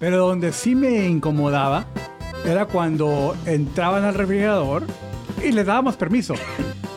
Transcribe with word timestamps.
Pero 0.00 0.16
donde 0.26 0.52
sí 0.52 0.74
me 0.74 1.06
incomodaba 1.06 1.84
era 2.44 2.64
cuando 2.66 3.36
entraban 3.46 4.02
al 4.04 4.14
refrigerador 4.14 4.82
y 5.44 5.52
les 5.52 5.66
dábamos 5.66 5.94
permiso. 5.96 6.34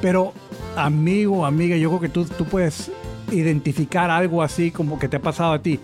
Pero, 0.02 0.34
amigo, 0.76 1.46
amiga, 1.46 1.76
yo 1.78 1.90
creo 1.90 2.00
que 2.02 2.10
tú, 2.10 2.26
tú 2.26 2.46
puedes 2.46 2.90
identificar 3.32 4.10
algo 4.10 4.42
así 4.42 4.72
como 4.72 4.98
que 4.98 5.08
te 5.08 5.18
ha 5.18 5.22
pasado 5.22 5.54
a 5.54 5.60
ti. 5.60 5.80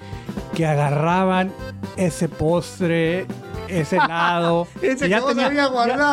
Que 0.56 0.66
agarraban 0.66 1.52
ese 1.98 2.30
postre, 2.30 3.26
ese 3.68 3.98
helado. 3.98 4.68
Ese 4.82 5.06
ya- 5.10 5.20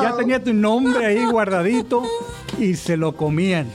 ya 0.02 0.16
tenía 0.16 0.43
tu 0.43 0.52
nombre 0.52 1.07
ahí 1.07 1.25
guardadito 1.25 2.02
y 2.59 2.75
se 2.75 2.96
lo 2.96 3.16
comían. 3.16 3.66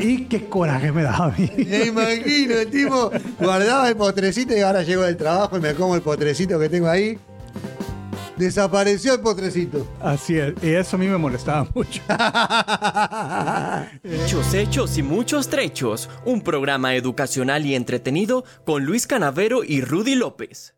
Y 0.00 0.24
qué 0.24 0.48
coraje 0.48 0.90
me 0.92 1.02
daba 1.02 1.26
a 1.26 1.30
mí. 1.30 1.50
Me 1.56 1.86
imagino, 1.86 2.54
el 2.54 2.70
tipo 2.70 3.10
guardaba 3.38 3.88
el 3.88 3.96
potrecito 3.96 4.56
y 4.56 4.60
ahora 4.60 4.82
llego 4.82 5.02
del 5.02 5.16
trabajo 5.16 5.58
y 5.58 5.60
me 5.60 5.74
como 5.74 5.94
el 5.94 6.02
potrecito 6.02 6.58
que 6.58 6.68
tengo 6.68 6.88
ahí. 6.88 7.18
Desapareció 8.36 9.14
el 9.14 9.20
potrecito. 9.20 9.86
Así 10.00 10.38
es, 10.38 10.54
y 10.62 10.70
eso 10.70 10.96
a 10.96 10.98
mí 10.98 11.06
me 11.06 11.18
molestaba 11.18 11.68
mucho. 11.74 12.00
Hechos, 14.02 14.54
hechos 14.54 14.96
y 14.96 15.02
muchos 15.02 15.50
trechos. 15.50 16.08
Un 16.24 16.40
programa 16.40 16.94
educacional 16.94 17.66
y 17.66 17.74
entretenido 17.74 18.44
con 18.64 18.86
Luis 18.86 19.06
Canavero 19.06 19.62
y 19.62 19.82
Rudy 19.82 20.14
López. 20.14 20.74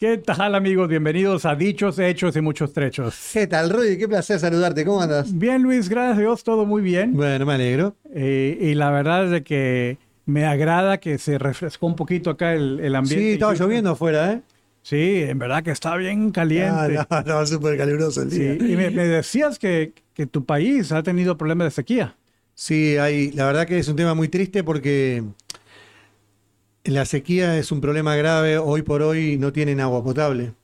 ¿Qué 0.00 0.16
tal 0.16 0.54
amigos? 0.54 0.88
Bienvenidos 0.88 1.44
a 1.44 1.54
Dichos, 1.54 1.98
Hechos 1.98 2.34
y 2.34 2.40
Muchos 2.40 2.72
Trechos. 2.72 3.32
¿Qué 3.34 3.46
tal, 3.46 3.68
Rudy? 3.68 3.98
Qué 3.98 4.08
placer 4.08 4.38
saludarte. 4.38 4.82
¿Cómo 4.82 5.02
andas? 5.02 5.36
Bien 5.38 5.60
Luis, 5.62 5.90
gracias 5.90 6.16
a 6.16 6.20
Dios, 6.22 6.42
todo 6.42 6.64
muy 6.64 6.80
bien. 6.80 7.12
Bueno, 7.12 7.44
me 7.44 7.52
alegro. 7.52 7.94
Eh, 8.14 8.56
y 8.62 8.74
la 8.76 8.90
verdad 8.90 9.26
es 9.26 9.30
de 9.30 9.42
que 9.42 9.98
me 10.24 10.46
agrada 10.46 11.00
que 11.00 11.18
se 11.18 11.36
refrescó 11.36 11.86
un 11.86 11.96
poquito 11.96 12.30
acá 12.30 12.54
el, 12.54 12.80
el 12.80 12.96
ambiente. 12.96 13.26
Sí, 13.26 13.32
estaba 13.32 13.52
lloviendo 13.52 13.90
afuera, 13.90 14.32
¿eh? 14.32 14.40
Sí, 14.80 15.20
en 15.20 15.38
verdad 15.38 15.62
que 15.62 15.70
está 15.72 15.94
bien 15.96 16.30
caliente. 16.30 16.70
Ah, 16.70 16.88
no, 17.10 17.18
estaba 17.18 17.44
súper 17.46 17.76
caluroso 17.76 18.22
el 18.22 18.30
Sí, 18.30 18.38
día. 18.38 18.54
y 18.54 18.76
me, 18.76 18.88
me 18.88 19.04
decías 19.06 19.58
que, 19.58 19.92
que 20.14 20.24
tu 20.24 20.46
país 20.46 20.92
ha 20.92 21.02
tenido 21.02 21.36
problemas 21.36 21.66
de 21.66 21.70
sequía. 21.72 22.16
Sí, 22.54 22.96
hay, 22.96 23.32
la 23.32 23.44
verdad 23.44 23.66
que 23.66 23.78
es 23.78 23.86
un 23.88 23.96
tema 23.96 24.14
muy 24.14 24.28
triste 24.28 24.64
porque 24.64 25.22
la 26.84 27.04
sequía 27.04 27.58
es 27.58 27.72
un 27.72 27.80
problema 27.80 28.16
grave. 28.16 28.58
Hoy 28.58 28.82
por 28.82 29.02
hoy 29.02 29.36
no 29.38 29.52
tienen 29.52 29.80
agua 29.80 30.02
potable. 30.02 30.54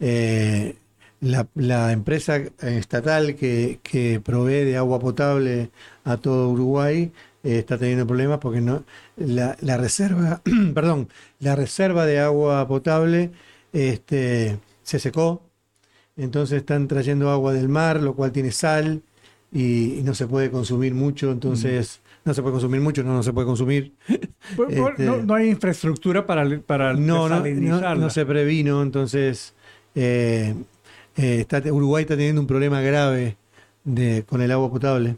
Eh, 0.00 0.76
la, 1.20 1.92
empresa 1.92 2.36
estatal 2.60 3.34
que, 3.36 3.80
que 3.82 4.20
provee 4.20 4.64
de 4.64 4.76
agua 4.76 4.98
potable 4.98 5.70
a 6.04 6.18
todo 6.18 6.50
Uruguay 6.50 7.10
eh, 7.42 7.58
está 7.60 7.78
teniendo 7.78 8.06
problemas 8.06 8.38
porque 8.38 8.60
no 8.60 8.84
la, 9.16 9.54
reserva, 9.76 10.42
perdón, 10.74 11.08
la 11.38 11.54
reserva 11.56 12.04
de 12.04 12.18
agua 12.18 12.66
potable 12.66 13.30
este, 13.72 14.58
se 14.82 14.98
secó. 14.98 15.42
Entonces 16.16 16.58
están 16.58 16.88
trayendo 16.88 17.30
agua 17.30 17.52
del 17.52 17.68
mar, 17.68 18.02
lo 18.02 18.14
cual 18.14 18.32
tiene 18.32 18.50
sal 18.50 19.02
y 19.52 20.00
no 20.02 20.14
se 20.14 20.26
puede 20.26 20.50
consumir 20.50 20.94
mucho. 20.94 21.30
Entonces, 21.30 22.00
no 22.26 22.34
se 22.34 22.42
puede 22.42 22.52
consumir 22.54 22.80
mucho, 22.80 23.02
no, 23.04 23.14
no 23.14 23.22
se 23.22 23.32
puede 23.32 23.46
consumir. 23.46 23.92
Este- 24.68 25.04
no, 25.04 25.16
no 25.18 25.34
hay 25.34 25.48
infraestructura 25.48 26.26
para, 26.26 26.60
para 26.60 26.92
No, 26.94 27.28
no, 27.28 27.94
no, 27.94 28.10
se 28.10 28.26
previno, 28.26 28.82
entonces 28.82 29.54
eh, 29.94 30.54
eh, 31.16 31.36
está, 31.40 31.62
Uruguay 31.72 32.02
está 32.02 32.16
teniendo 32.16 32.40
un 32.40 32.46
problema 32.46 32.80
grave 32.80 33.36
de, 33.84 34.24
con 34.26 34.42
el 34.42 34.50
agua 34.50 34.70
potable. 34.70 35.16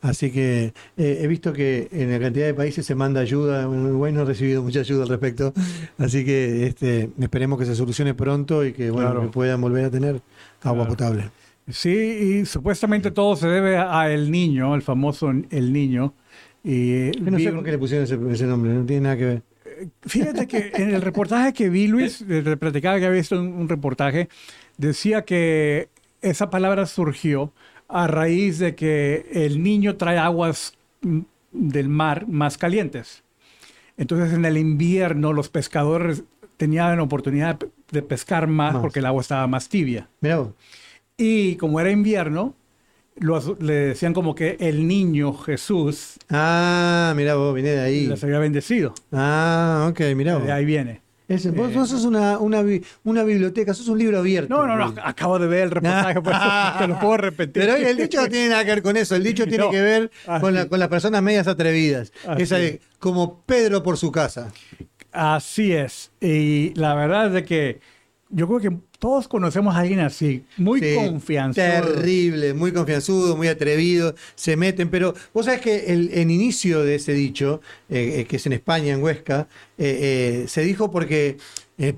Así 0.00 0.32
que 0.32 0.74
eh, 0.96 1.18
he 1.22 1.26
visto 1.28 1.52
que 1.52 1.88
en 1.92 2.10
la 2.10 2.18
cantidad 2.18 2.46
de 2.46 2.54
países 2.54 2.84
se 2.84 2.96
manda 2.96 3.20
ayuda. 3.20 3.66
Bueno, 3.66 3.84
Uruguay 3.88 4.12
no 4.12 4.22
ha 4.22 4.24
recibido 4.24 4.60
mucha 4.60 4.80
ayuda 4.80 5.04
al 5.04 5.08
respecto. 5.08 5.52
Así 5.96 6.24
que 6.24 6.66
este, 6.66 7.10
esperemos 7.20 7.56
que 7.56 7.66
se 7.66 7.76
solucione 7.76 8.12
pronto 8.14 8.64
y 8.66 8.72
que, 8.72 8.90
bueno, 8.90 9.10
Claro. 9.10 9.22
que 9.22 9.28
puedan 9.28 9.60
volver 9.60 9.84
a 9.84 9.90
tener 9.90 10.20
agua 10.62 10.86
Claro. 10.86 10.88
potable. 10.88 11.30
Sí, 11.68 11.90
y 12.42 12.44
supuestamente 12.46 13.10
todo 13.10 13.36
se 13.36 13.46
debe 13.48 13.76
a 13.78 14.10
El 14.12 14.30
Niño, 14.30 14.74
el 14.74 14.82
famoso 14.82 15.30
El 15.30 15.72
Niño. 15.72 16.14
Y 16.64 17.12
Yo 17.12 17.30
no 17.30 17.38
sé 17.38 17.48
un- 17.48 17.56
por 17.56 17.64
qué 17.64 17.70
le 17.72 17.78
pusieron 17.78 18.04
ese, 18.04 18.18
ese 18.32 18.46
nombre, 18.46 18.72
no 18.72 18.84
tiene 18.84 19.02
nada 19.02 19.16
que 19.16 19.24
ver. 19.24 19.42
Fíjate 20.02 20.46
que 20.46 20.70
en 20.74 20.94
el 20.94 21.02
reportaje 21.02 21.52
que 21.52 21.68
vi, 21.68 21.88
Luis, 21.88 22.24
eh, 22.28 22.56
platicaba 22.58 22.98
que 22.98 23.06
había 23.06 23.18
visto 23.18 23.40
un, 23.40 23.48
un 23.52 23.68
reportaje, 23.68 24.28
decía 24.76 25.22
que 25.24 25.88
esa 26.20 26.50
palabra 26.50 26.86
surgió 26.86 27.52
a 27.88 28.06
raíz 28.06 28.58
de 28.58 28.74
que 28.74 29.26
el 29.32 29.62
niño 29.62 29.96
trae 29.96 30.18
aguas 30.18 30.74
mm, 31.00 31.20
del 31.52 31.88
mar 31.88 32.26
más 32.28 32.58
calientes. 32.58 33.22
Entonces 33.96 34.32
en 34.32 34.44
el 34.44 34.56
invierno 34.56 35.32
los 35.32 35.48
pescadores 35.48 36.22
tenían 36.56 37.00
oportunidad 37.00 37.58
de 37.90 38.02
pescar 38.02 38.46
más, 38.46 38.74
Más. 38.74 38.82
porque 38.82 39.00
el 39.00 39.06
agua 39.06 39.20
estaba 39.22 39.46
más 39.46 39.68
tibia. 39.68 40.08
Vos. 40.20 40.48
Y 41.16 41.56
como 41.56 41.80
era 41.80 41.90
invierno, 41.90 42.54
lo 43.16 43.40
le 43.60 43.72
decían 43.74 44.14
como 44.14 44.34
que 44.34 44.56
el 44.60 44.86
niño 44.88 45.34
Jesús 45.34 46.14
Ah, 46.30 47.12
mirá 47.16 47.34
vos, 47.34 47.54
viene 47.54 47.70
de 47.70 47.80
ahí. 47.80 48.06
les 48.06 48.22
había 48.24 48.38
bendecido. 48.38 48.94
Ah, 49.12 49.88
ok, 49.90 50.00
mirá 50.16 50.36
vos. 50.36 50.46
De 50.46 50.52
ahí 50.52 50.64
viene. 50.64 51.02
Ese- 51.28 51.50
vos, 51.50 51.70
Eh. 51.70 51.74
vos 51.74 51.88
sos 51.88 52.04
una, 52.04 52.38
una, 52.38 52.62
una 53.04 53.22
biblioteca, 53.22 53.72
sos 53.74 53.88
un 53.88 53.98
libro 53.98 54.18
abierto. 54.18 54.54
No, 54.54 54.66
no, 54.66 54.76
no, 54.76 54.94
acabo 55.02 55.38
de 55.38 55.46
ver 55.46 55.62
el 55.64 55.70
reportaje, 55.70 56.20
por 56.20 56.32
eso 56.32 56.42
te 56.78 56.88
lo 56.88 56.98
puedo 56.98 57.16
repetir. 57.18 57.62
Pero 57.62 57.76
el 57.76 57.96
dicho 57.96 58.20
no 58.20 58.28
tiene 58.28 58.48
nada 58.48 58.64
que 58.64 58.70
ver 58.70 58.82
con 58.82 58.96
eso, 58.96 59.14
el 59.14 59.22
dicho 59.22 59.44
tiene 59.46 59.64
No. 59.64 59.70
que 59.70 59.80
ver 59.80 60.10
con, 60.40 60.50
sí. 60.50 60.56
la- 60.56 60.68
con 60.68 60.78
las 60.80 60.88
personas 60.88 61.22
medias 61.22 61.46
atrevidas. 61.46 62.12
Así 62.26 62.42
Esa 62.42 62.56
de, 62.56 62.66
es. 62.68 62.80
como 62.98 63.42
Pedro 63.42 63.82
por 63.82 63.96
su 63.98 64.10
casa. 64.10 64.50
Así 65.12 65.72
es. 65.72 66.10
Y 66.20 66.72
la 66.74 66.94
verdad 66.94 67.26
es 67.28 67.32
de 67.34 67.44
que 67.44 67.80
yo 68.32 68.48
creo 68.48 68.58
que 68.60 68.76
todos 68.98 69.28
conocemos 69.28 69.74
a 69.74 69.80
alguien 69.80 70.00
así, 70.00 70.44
muy 70.56 70.80
Sí, 70.80 70.94
confianzudo. 70.94 71.64
Terrible, 71.64 72.54
muy 72.54 72.72
confianzudo, 72.72 73.36
muy 73.36 73.46
atrevido, 73.48 74.14
se 74.34 74.56
meten. 74.56 74.88
Pero 74.90 75.14
vos 75.34 75.44
sabés 75.46 75.60
que 75.60 75.92
el, 75.92 76.10
el 76.12 76.30
inicio 76.30 76.82
de 76.82 76.94
ese 76.96 77.12
dicho, 77.12 77.60
eh, 77.90 78.20
eh, 78.20 78.24
que 78.24 78.36
es 78.36 78.46
en 78.46 78.54
España, 78.54 78.92
en 78.94 79.02
Huesca, 79.02 79.46
eh, 79.78 80.44
se 80.48 80.62
dijo 80.62 80.90
porque 80.90 81.36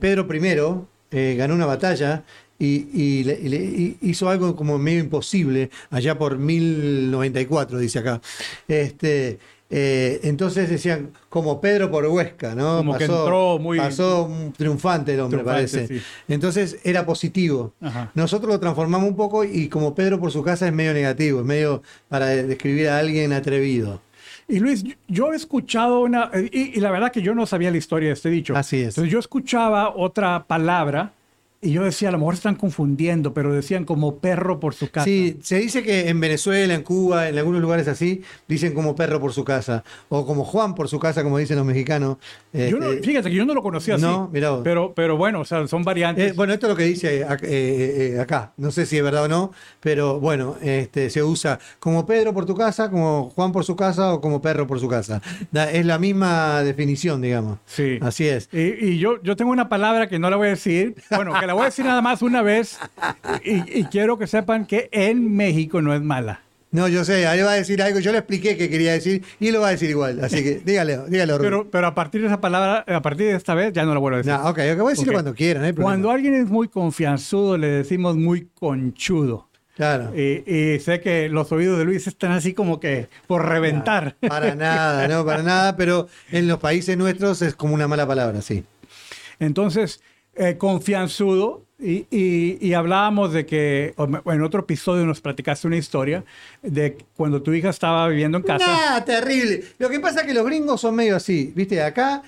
Pedro 0.01 0.27
I 0.33 1.37
ganó 1.37 1.55
una 1.55 1.67
batalla 1.67 2.25
y, 2.59 2.87
y 2.93 3.25
le- 3.25 3.39
y 3.41 3.49
le- 3.49 3.97
hizo 4.03 4.29
algo 4.29 4.57
como 4.57 4.79
medio 4.79 5.01
imposible 5.01 5.71
allá 5.91 6.17
por 6.19 6.39
1094, 6.39 7.79
dice 7.79 7.99
acá. 8.01 8.21
Este, 8.69 9.39
eh, 9.71 10.21
entonces 10.25 10.69
decían, 10.71 11.11
como 11.29 11.61
Pedro 11.61 11.91
por 11.91 12.07
Huesca, 12.07 12.55
¿no? 12.55 12.77
Como 12.79 12.97
que 12.97 13.05
entró 13.05 13.59
muy- 13.59 13.79
Pasó 13.79 14.25
un 14.25 14.53
triunfante 14.53 15.15
el 15.15 15.21
hombre, 15.21 15.39
Triunfante, 15.41 15.79
parece. 15.79 15.87
sí. 15.99 16.03
Entonces 16.29 16.79
era 16.85 17.05
positivo. 17.07 17.73
Ajá. 17.81 18.11
Nosotros 18.15 18.53
lo 18.53 18.61
transformamos 18.61 19.09
un 19.09 19.17
poco 19.17 19.43
y 19.45 19.69
como 19.69 19.95
Pedro 19.95 20.21
por 20.21 20.31
su 20.31 20.43
casa 20.43 20.67
es 20.67 20.73
medio 20.73 20.93
negativo, 20.95 21.41
es 21.41 21.47
medio 21.47 21.83
para 22.09 22.27
de- 22.27 22.45
describir 22.47 22.89
a 22.89 22.99
alguien 22.99 23.33
atrevido. 23.33 24.01
Y 24.47 24.61
Luis, 24.61 24.83
yo- 24.85 24.95
yo 25.09 25.33
he 25.33 25.37
escuchado 25.37 26.03
una, 26.03 26.31
y, 26.53 26.77
y 26.77 26.81
la 26.81 26.91
verdad 26.91 27.11
que 27.11 27.23
yo 27.23 27.35
no 27.35 27.47
sabía 27.47 27.71
la 27.71 27.79
historia 27.79 28.09
de 28.11 28.15
este 28.15 28.29
dicho. 28.29 28.55
Así 28.55 28.77
es. 28.83 28.89
Entonces 28.89 29.11
yo 29.11 29.19
escuchaba 29.19 29.95
otra 29.97 30.45
palabra 30.45 31.13
y 31.65 31.73
yo 31.73 31.83
decía, 31.83 32.11
a 32.11 32.13
lo 32.13 32.19
mejor 32.19 32.35
están 32.35 32.55
confundiendo, 32.57 33.33
pero 33.35 33.53
decían 33.53 33.85
como 33.85 34.19
perro 34.19 34.61
por 34.61 34.75
su 34.75 34.91
casa. 34.91 35.05
Sí, 35.07 35.39
se 35.43 35.57
dice 35.59 35.83
que 35.83 36.09
en 36.09 36.21
Venezuela, 36.21 36.75
en 36.75 36.83
Cuba, 36.83 37.29
en 37.29 37.39
algunos 37.39 37.61
lugares 37.63 37.89
así, 37.89 38.23
dicen 38.47 38.75
como 38.75 38.95
perro 38.95 39.21
por 39.21 39.33
su 39.33 39.45
casa, 39.45 39.83
o 40.09 40.27
como 40.27 40.45
Juan 40.45 40.75
por 40.75 40.89
su 40.89 40.99
casa, 40.99 41.23
como 41.23 41.39
dicen 41.39 41.57
los 41.57 41.67
mexicanos. 41.67 42.19
Yo 42.53 42.79
no- 42.79 42.91
Este, 42.93 43.03
fíjate 43.07 43.31
que 43.31 43.35
yo 43.37 43.45
no 43.45 43.55
lo 43.55 43.63
conocía 43.63 43.95
así. 43.97 44.05
No, 44.05 44.29
mirá 44.33 44.51
vos. 44.51 44.61
Pero, 44.63 44.93
pero 44.95 45.17
bueno, 45.17 45.41
o 45.41 45.45
sea, 45.45 45.67
son 45.67 45.83
variantes. 45.83 46.31
eh, 46.31 46.35
bueno, 46.37 46.53
esto 46.53 46.67
es 46.67 46.71
lo 46.71 46.77
que 46.77 46.85
dice 46.85 47.23
eh, 47.23 47.27
eh, 47.43 48.21
acá. 48.21 48.53
No 48.57 48.71
sé 48.71 48.87
si 48.87 48.97
es 48.99 49.03
verdad 49.03 49.25
o 49.25 49.29
no, 49.29 49.53
pero 49.81 50.21
bueno, 50.21 50.57
este, 50.63 51.11
se 51.11 51.23
usa 51.23 51.59
como 51.79 52.07
Pedro 52.07 52.33
por 52.35 52.47
tu 52.47 52.55
casa, 52.55 52.91
como 52.91 53.31
Juan 53.35 53.53
por 53.53 53.65
su 53.65 53.75
casa 53.77 54.13
o 54.13 54.21
como 54.21 54.41
perro 54.43 54.67
por 54.67 54.79
su 54.81 54.89
casa. 54.89 55.21
Es 55.73 55.87
la 55.87 55.99
misma 55.99 56.63
definición, 56.63 57.21
digamos. 57.23 57.59
sí. 57.67 57.99
Así 58.01 58.27
es. 58.29 58.49
Y, 58.53 58.59
y 58.91 58.99
yo, 58.99 59.23
yo 59.23 59.35
tengo 59.37 59.51
una 59.51 59.69
palabra 59.69 60.09
que 60.09 60.19
no 60.19 60.29
la 60.31 60.37
voy 60.37 60.49
a 60.49 60.51
decir, 60.51 60.95
bueno, 61.11 61.33
que 61.41 61.47
la 61.47 61.54
voy 61.55 61.63
a 61.63 61.67
decir 61.67 61.85
nada 61.85 62.03
más 62.03 62.23
una 62.23 62.43
vez, 62.43 62.79
y, 63.45 63.81
y 63.81 63.85
quiero 63.85 64.19
que 64.19 64.27
sepan 64.27 64.67
que 64.67 64.89
en 64.93 65.35
México 65.35 65.81
no 65.81 65.95
es 65.95 66.03
mala. 66.03 66.41
No, 66.71 66.89
yo 66.89 67.05
sé, 67.05 67.29
ahí 67.29 67.41
va 67.41 67.53
a 67.53 67.55
decir 67.55 67.81
algo, 67.81 68.01
yo 68.01 68.11
le 68.11 68.19
expliqué 68.19 68.57
qué 68.57 68.69
quería 68.69 68.93
decir 68.95 69.23
y 69.39 69.53
lo 69.53 69.61
va 69.61 69.69
a 69.69 69.71
decir 69.71 69.91
igual, 69.91 70.19
así 70.25 70.43
que 70.43 70.61
dígale, 70.65 70.99
dígale. 71.09 71.39
Pero, 71.39 71.71
pero 71.71 71.87
a 71.87 71.95
partir 71.95 72.21
de 72.21 72.27
esa 72.27 72.41
palabra, 72.41 72.85
a 72.89 73.01
partir 73.01 73.29
de 73.29 73.37
esta 73.37 73.55
vez, 73.55 73.73
ya 73.73 73.85
no 73.85 73.95
la 73.95 74.01
vuelvo 74.01 74.17
a 74.17 74.19
decir. 74.19 74.33
No, 74.33 74.49
ok, 74.49 74.59
ok, 74.73 74.79
voy 74.79 74.89
a 74.89 74.91
decirlo 74.91 75.13
cuando 75.13 75.35
quiera, 75.35 75.61
no 75.61 75.67
hay 75.67 75.73
problema. 75.73 75.93
Cuando 75.93 76.11
alguien 76.11 76.35
es 76.35 76.49
muy 76.49 76.67
confianzudo, 76.67 77.57
le 77.57 77.69
decimos 77.69 78.17
muy 78.17 78.49
conchudo. 78.55 79.49
Claro. 79.77 80.13
Y, 80.17 80.43
y 80.53 80.81
sé 80.81 81.01
que 81.01 81.29
los 81.29 81.53
oídos 81.53 81.79
de 81.79 81.85
Luis 81.85 82.09
están 82.09 82.33
así 82.33 82.55
como 82.55 82.81
que 82.81 83.09
por 83.29 83.49
reventar. 83.49 84.17
Para 84.21 84.57
nada, 84.57 85.07
no, 85.07 85.25
para 85.25 85.45
nada, 85.45 85.77
pero 85.77 86.09
en 86.33 86.49
los 86.49 86.59
países 86.59 86.97
nuestros 86.97 87.41
es 87.43 87.55
como 87.55 87.75
una 87.75 87.87
mala 87.87 88.05
palabra, 88.05 88.43
sí. 88.43 88.65
Entonces, 89.39 90.01
eh, 90.37 90.57
confianzudo 90.57 91.64
Y, 91.77 92.07
y- 92.09 92.59
y 92.61 92.73
hablábamos 92.75 93.33
de 93.33 93.45
que, 93.47 93.95
en 94.27 94.43
otro 94.43 94.61
episodio 94.61 95.05
nos 95.07 95.21
platicaste 95.21 95.67
una 95.67 95.77
historia 95.77 96.25
de 96.63 96.97
cuando 97.17 97.43
tu 97.43 97.53
hija 97.53 97.71
estaba 97.71 98.07
viviendo 98.09 98.39
en 98.39 98.45
casa. 98.45 98.65
Nah, 98.95 99.01
terrible. 99.05 99.65
Lo 99.79 99.91
que 99.91 99.99
pasa 99.99 100.21
es 100.21 100.27
que 100.27 100.35
los 100.35 100.47
gringos 100.47 100.81
son 100.81 100.95
medio 100.95 101.17
así, 101.17 101.53
¿viste? 101.55 101.83
Acá. 101.83 102.23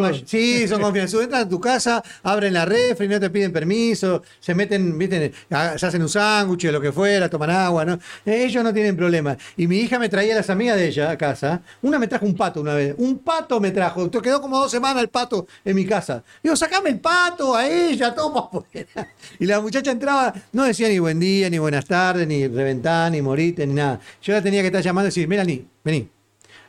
la- 0.00 0.08
sí, 0.24 0.68
son 0.68 0.80
confianzudos. 0.80 1.24
Entran 1.24 1.42
a 1.42 1.48
tu 1.48 1.60
casa, 1.60 2.02
abren 2.22 2.54
la 2.54 2.64
refri, 2.64 3.08
no 3.08 3.18
te 3.18 3.28
piden 3.28 3.52
permiso, 3.52 4.22
se 4.38 4.54
meten, 4.54 4.96
¿viste? 4.96 5.32
Ah, 5.50 5.74
Se 5.76 5.84
hacen 5.86 6.00
un 6.00 6.08
sándwich 6.08 6.66
o 6.66 6.72
lo 6.72 6.80
que 6.80 6.92
fuera, 6.92 7.28
toman 7.28 7.50
agua, 7.50 7.84
¿no? 7.84 7.98
Ellos 8.24 8.62
no 8.62 8.72
tienen 8.72 8.96
problema. 8.96 9.36
Y 9.56 9.66
mi 9.66 9.78
hija 9.78 9.98
me 9.98 10.08
traía 10.08 10.32
a 10.34 10.36
las 10.36 10.48
amigas 10.48 10.76
de 10.76 10.86
ella 10.86 11.10
a 11.10 11.18
casa. 11.18 11.60
Una 11.82 11.98
me 11.98 12.06
trajo 12.06 12.24
un 12.24 12.36
pato 12.36 12.60
una 12.60 12.74
vez. 12.74 12.94
Un 12.98 13.18
pato 13.18 13.58
me 13.60 13.72
trajo. 13.72 14.08
Quedó 14.10 14.40
como 14.40 14.58
dos 14.58 14.70
semanas 14.70 15.02
el 15.02 15.08
pato 15.08 15.48
en 15.64 15.74
mi 15.74 15.84
casa. 15.84 16.22
Digo, 16.40 16.54
sacame 16.54 16.90
el 16.90 17.00
pato 17.00 17.54
a 17.56 17.66
ella, 17.68 18.14
para 18.14 18.28
afuera. 18.28 18.66
Y 19.38 19.46
la 19.46 19.60
muchacha 19.60 19.90
entraba, 19.90 20.32
no 20.52 20.64
decía 20.64 20.88
ni 20.88 20.98
buen 20.98 21.18
día, 21.20 21.48
ni 21.50 21.58
buenas 21.58 21.84
tardes, 21.84 22.26
ni 22.26 22.46
reventá, 22.46 23.08
ni 23.10 23.20
morite, 23.22 23.66
ni 23.66 23.74
nada. 23.74 24.00
Yo 24.22 24.32
la 24.32 24.42
tenía 24.42 24.60
que 24.62 24.66
estar 24.68 24.82
llamando 24.82 25.06
y 25.06 25.10
decir, 25.10 25.28
Melanie, 25.28 25.64
vení. 25.84 26.08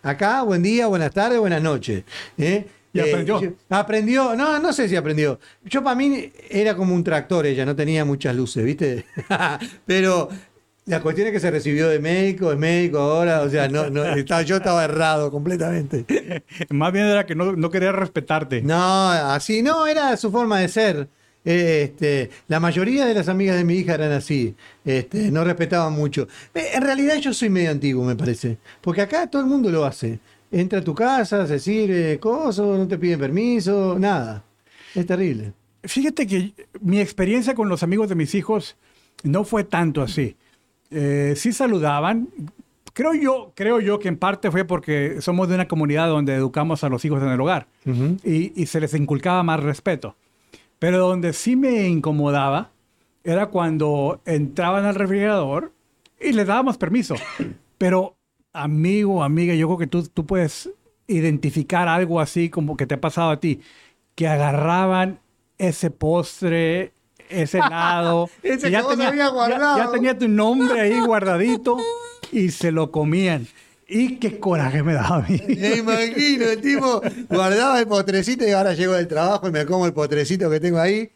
Acá, 0.04 0.44
buen 0.44 0.62
día, 0.62 0.88
buenas 0.88 1.12
tardes, 1.12 1.40
buenas 1.40 1.62
noches. 1.62 2.04
¿eh? 2.38 2.66
Y 2.94 3.00
aprendió. 3.00 3.42
yo- 3.42 3.52
aprendió, 3.70 4.36
no, 4.36 4.60
no 4.60 4.74
sé 4.74 4.88
si 4.90 4.96
aprendió. 4.96 5.40
Yo 5.66 5.84
para 5.84 5.96
mí 5.96 6.32
era 6.50 6.76
como 6.76 6.96
un 6.96 7.04
tractor 7.04 7.46
ella, 7.46 7.66
no 7.66 7.76
tenía 7.76 8.06
muchas 8.06 8.36
luces, 8.36 8.64
¿viste? 8.64 9.06
Pero 9.86 10.30
la 10.86 11.02
cuestión 11.02 11.28
es 11.28 11.34
que 11.34 11.40
se 11.40 11.52
recibió 11.52 11.90
de 11.90 12.00
médico, 12.00 12.52
es 12.52 12.58
médico 12.58 13.00
ahora, 13.00 13.42
o 13.42 13.50
sea, 13.50 13.68
no, 13.68 13.90
no, 13.90 14.04
estaba- 14.06 14.42
yo 14.44 14.58
estaba 14.58 14.86
errado 14.86 15.30
completamente. 15.32 16.06
Más 16.70 16.92
bien 16.94 17.06
era 17.06 17.26
que 17.26 17.36
no, 17.36 17.54
no 17.56 17.70
quería 17.70 17.92
respetarte. 17.92 18.62
No, 18.62 19.10
así 19.10 19.62
no, 19.62 19.86
era 19.88 20.16
su 20.18 20.32
forma 20.32 20.60
de 20.60 20.68
ser. 20.70 21.08
Este, 21.44 22.30
la 22.50 22.60
mayoría 22.60 23.06
de 23.06 23.14
las 23.14 23.30
amigas 23.30 23.56
de 23.56 23.64
mi 23.64 23.76
hija 23.76 23.94
eran 23.94 24.12
así, 24.12 24.54
este, 24.84 25.32
no 25.32 25.44
respetaban 25.46 25.94
mucho. 25.94 26.28
Eh, 26.54 26.72
En 26.74 26.82
realidad 26.82 27.16
yo 27.18 27.34
soy 27.34 27.50
medio 27.50 27.72
antiguo, 27.72 28.04
me 28.04 28.16
parece, 28.16 28.58
porque 28.82 29.02
acá 29.02 29.28
todo 29.28 29.42
el 29.42 29.48
mundo 29.48 29.70
lo 29.70 29.86
hace. 29.86 30.20
Entra 30.52 30.80
a 30.80 30.84
tu 30.84 30.94
casa, 30.94 31.46
se 31.48 31.60
sirve 31.60 32.20
cosas, 32.20 32.66
no 32.66 32.88
te 32.88 32.98
piden 32.98 33.20
permiso, 33.20 33.98
nada. 34.00 34.44
Es 34.96 35.06
terrible. 35.06 35.54
Fíjate 35.84 36.26
que 36.28 36.54
mi 36.82 37.00
experiencia 37.00 37.54
con 37.54 37.70
los 37.70 37.84
amigos 37.84 38.10
de 38.10 38.16
mis 38.16 38.34
hijos 38.36 38.76
no 39.24 39.44
fue 39.44 39.64
tanto 39.64 40.02
así. 40.02 40.36
Eh, 40.92 41.34
sí 41.38 41.52
saludaban. 41.54 42.30
Creo 42.94 43.14
yo, 43.14 43.52
creo 43.56 43.80
yo 43.80 44.00
que 44.00 44.08
en 44.08 44.18
parte 44.18 44.50
fue 44.52 44.66
porque 44.66 45.18
somos 45.22 45.48
de 45.48 45.56
una 45.56 45.68
comunidad 45.68 46.08
donde 46.08 46.34
educamos 46.34 46.84
a 46.84 46.90
los 46.90 47.06
hijos 47.06 47.22
en 47.22 47.30
el 47.30 47.40
hogar 47.40 47.68
y 48.24 48.66
se 48.66 48.80
les 48.82 48.94
inculcaba 48.96 49.44
más 49.44 49.62
respeto. 49.62 50.16
Pero 50.80 51.00
donde 51.00 51.34
sí 51.34 51.56
me 51.56 51.88
incomodaba 51.88 52.72
era 53.24 53.48
cuando 53.48 54.22
entraban 54.26 54.86
al 54.86 54.96
refrigerador 54.96 55.74
y 56.20 56.34
les 56.34 56.48
dábamos 56.48 56.78
permiso. 56.78 57.16
Pero 57.78 58.16
amigo, 58.54 59.24
amiga, 59.24 59.54
yo 59.54 59.68
creo 59.68 59.78
que 59.78 59.88
tú, 59.88 60.04
tú 60.08 60.26
puedes 60.26 60.70
identificar 61.08 61.88
algo 61.88 62.20
así 62.20 62.50
como 62.50 62.76
que 62.78 62.86
te 62.86 62.96
ha 62.96 63.02
pasado 63.02 63.32
a 63.32 63.40
ti, 63.40 63.62
que 64.16 64.28
agarraban 64.28 65.20
ese 65.58 65.90
postre, 65.90 66.92
ese 67.30 67.58
helado, 67.60 68.30
Ese 68.44 68.70
que 68.72 68.78
guardado. 69.30 69.78
ya 69.78 69.92
tenía 69.92 70.18
tu 70.18 70.28
nombre 70.28 70.80
ahí 70.80 71.00
guardadito 71.06 71.78
y 72.32 72.50
se 72.50 72.72
lo 72.72 72.92
comían. 72.92 73.48
Y 73.90 74.18
qué 74.18 74.38
coraje 74.40 74.84
me 74.84 74.94
daba 74.94 75.18
a 75.18 75.22
mí. 75.22 75.42
Me 75.48 75.76
imagino, 75.78 76.46
el 76.46 76.60
tipo 76.62 77.02
guardaba 77.30 77.80
el 77.80 77.88
potrecito 77.88 78.46
y 78.46 78.52
ahora 78.52 78.74
llego 78.74 78.94
del 78.94 79.08
trabajo 79.08 79.48
y 79.48 79.52
me 79.52 79.66
como 79.66 79.86
el 79.86 79.94
potrecito 79.94 80.50
que 80.50 80.60
tengo 80.60 80.80
ahí. 80.80 81.10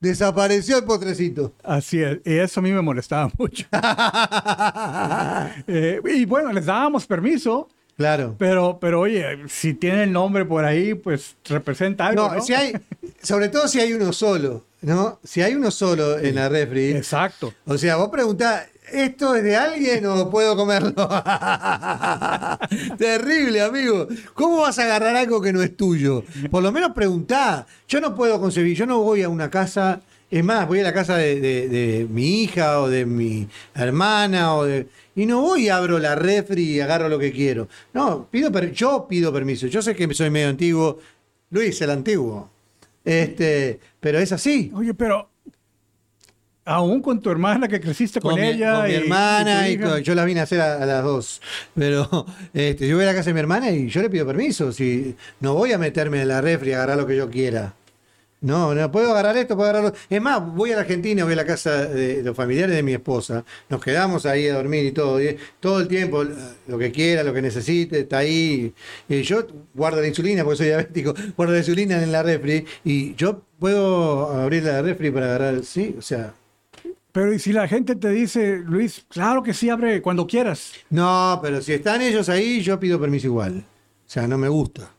Desapareció 0.00 0.78
el 0.78 0.84
potrecito. 0.84 1.52
Así 1.62 2.00
es, 2.02 2.20
y 2.24 2.38
eso 2.38 2.60
a 2.60 2.62
mí 2.62 2.72
me 2.72 2.80
molestaba 2.80 3.30
mucho. 3.38 3.66
Eh, 5.66 6.00
y 6.04 6.24
bueno, 6.24 6.52
les 6.52 6.66
dábamos 6.66 7.06
permiso, 7.06 7.68
Claro. 7.96 8.34
pero, 8.38 8.78
pero 8.80 9.00
oye, 9.00 9.24
si 9.48 9.74
tiene 9.74 10.04
el 10.04 10.12
nombre 10.12 10.44
por 10.44 10.64
ahí, 10.64 10.94
pues 10.94 11.36
representa 11.44 12.06
algo. 12.06 12.28
No, 12.28 12.34
¿no? 12.36 12.40
si 12.42 12.54
hay, 12.54 12.72
sobre 13.22 13.48
todo 13.48 13.68
si 13.68 13.78
hay 13.80 13.92
uno 13.92 14.12
solo, 14.12 14.64
¿no? 14.80 15.18
Si 15.22 15.42
hay 15.42 15.54
uno 15.54 15.70
solo 15.70 16.18
en 16.18 16.34
la 16.36 16.48
refri, 16.48 16.92
Exacto. 16.92 17.52
o 17.66 17.76
sea, 17.76 17.96
vos 17.96 18.08
preguntás, 18.10 18.66
¿esto 18.92 19.34
es 19.34 19.42
de 19.42 19.56
alguien 19.56 20.06
o 20.06 20.30
puedo 20.30 20.56
comerlo? 20.56 20.94
Terrible, 22.98 23.60
amigo. 23.62 24.08
¿Cómo 24.34 24.58
vas 24.58 24.78
a 24.78 24.84
agarrar 24.84 25.16
algo 25.16 25.40
que 25.40 25.52
no 25.52 25.62
es 25.62 25.76
tuyo? 25.76 26.24
Por 26.50 26.62
lo 26.62 26.72
menos 26.72 26.92
preguntá. 26.92 27.66
Yo 27.88 28.00
no 28.00 28.14
puedo 28.14 28.40
concebir, 28.40 28.76
yo 28.76 28.86
no 28.86 29.00
voy 29.02 29.22
a 29.22 29.28
una 29.28 29.50
casa, 29.50 30.00
es 30.30 30.44
más, 30.44 30.66
voy 30.66 30.80
a 30.80 30.84
la 30.84 30.92
casa 30.92 31.16
de, 31.16 31.40
de- 31.40 31.68
de 31.68 32.06
mi 32.10 32.42
hija 32.42 32.80
o 32.80 32.88
de 32.88 33.06
mi 33.06 33.48
hermana 33.74 34.54
o 34.54 34.64
de... 34.64 34.86
Y 35.16 35.26
no 35.26 35.40
voy 35.42 35.64
y 35.64 35.68
abro 35.68 35.98
la 35.98 36.14
refri 36.14 36.62
y 36.62 36.80
agarro 36.80 37.08
lo 37.08 37.18
que 37.18 37.32
quiero. 37.32 37.68
No, 37.92 38.26
pido 38.30 38.50
per- 38.52 38.72
yo 38.72 39.06
pido 39.08 39.32
permiso. 39.32 39.66
Yo 39.66 39.82
sé 39.82 39.94
que 39.94 40.12
soy 40.14 40.30
medio 40.30 40.48
antiguo. 40.48 40.98
Luis, 41.50 41.80
el 41.82 41.90
antiguo. 41.90 42.48
Este, 43.04 43.80
pero 43.98 44.18
es 44.18 44.30
así. 44.32 44.70
Oye, 44.74 44.94
pero 44.94 45.28
aún 46.70 47.02
con 47.02 47.20
tu 47.20 47.30
hermana 47.30 47.66
que 47.68 47.80
creciste 47.80 48.20
con, 48.20 48.34
mi- 48.40 48.46
ella. 48.46 48.74
con 48.76 48.84
mi 48.86 48.92
y- 48.92 48.94
hermana 48.96 49.68
y 49.68 49.72
y, 49.72 49.78
con- 49.78 50.00
yo 50.02 50.14
las 50.14 50.24
vine 50.26 50.40
a 50.40 50.44
hacer 50.44 50.60
a, 50.60 50.82
a 50.82 50.86
las 50.86 51.02
dos. 51.04 51.40
Pero 51.74 52.26
este, 52.54 52.86
yo 52.88 52.96
voy 52.96 53.04
a 53.04 53.08
la 53.08 53.14
casa 53.14 53.30
de 53.30 53.34
mi 53.34 53.40
hermana 53.40 53.70
y 53.70 53.88
yo 53.88 54.02
le 54.02 54.10
pido 54.10 54.26
permiso. 54.26 54.72
Si 54.72 55.14
no 55.40 55.54
voy 55.54 55.72
a 55.72 55.78
meterme 55.78 56.20
en 56.22 56.28
la 56.28 56.40
refri 56.40 56.72
a 56.72 56.76
agarrar 56.76 56.96
lo 56.98 57.06
que 57.06 57.16
yo 57.16 57.28
quiera. 57.30 57.74
No, 58.42 58.74
no 58.74 58.90
puedo 58.90 59.10
agarrar 59.10 59.36
esto, 59.36 59.54
puedo 59.54 59.68
agarrarlo. 59.68 59.94
Es 60.08 60.22
más, 60.22 60.40
voy 60.42 60.72
a 60.72 60.76
la 60.76 60.80
Argentina, 60.80 61.24
voy 61.24 61.34
a 61.34 61.36
la 61.36 61.44
casa 61.44 61.84
de 61.84 62.22
los 62.22 62.34
familiares 62.34 62.74
de 62.74 62.82
mi 62.82 62.94
esposa. 62.94 63.44
Nos 63.68 63.82
quedamos 63.84 64.24
ahí 64.24 64.48
a 64.48 64.54
dormir 64.54 64.86
y 64.86 64.92
todo. 64.92 65.20
y 65.22 65.36
todo 65.60 65.78
el 65.78 65.88
tiempo, 65.88 66.24
lo 66.66 66.78
que 66.78 66.90
quiera, 66.90 67.22
lo 67.22 67.34
que 67.34 67.42
necesite, 67.42 68.00
está 68.00 68.16
ahí. 68.18 68.72
Y 69.10 69.20
yo 69.22 69.46
guardo 69.74 70.00
la 70.00 70.06
insulina 70.06 70.42
porque 70.42 70.56
soy 70.56 70.66
diabético, 70.68 71.14
guardo 71.36 71.52
la 71.52 71.58
insulina 71.58 72.02
en 72.02 72.12
la 72.12 72.22
refri 72.22 72.64
y 72.82 73.14
yo 73.14 73.42
puedo 73.58 74.30
abrir 74.30 74.62
la 74.64 74.80
refri 74.80 75.10
para 75.10 75.26
agarrar. 75.26 75.62
Sí, 75.62 75.94
o 75.98 76.02
sea. 76.02 76.32
Pero 77.12 77.32
y 77.32 77.38
si 77.38 77.52
la 77.52 77.66
gente 77.66 77.96
te 77.96 78.08
dice, 78.10 78.58
Luis, 78.64 79.04
claro 79.08 79.42
que 79.42 79.52
sí, 79.54 79.68
abre 79.68 80.00
cuando 80.00 80.26
quieras. 80.26 80.72
No, 80.90 81.38
pero 81.42 81.60
si 81.60 81.72
están 81.72 82.02
ellos 82.02 82.28
ahí, 82.28 82.60
yo 82.60 82.78
pido 82.78 83.00
permiso 83.00 83.26
igual. 83.26 83.64
O 84.06 84.08
sea, 84.12 84.26
no 84.28 84.38
me 84.38 84.48
gusta. 84.48 84.92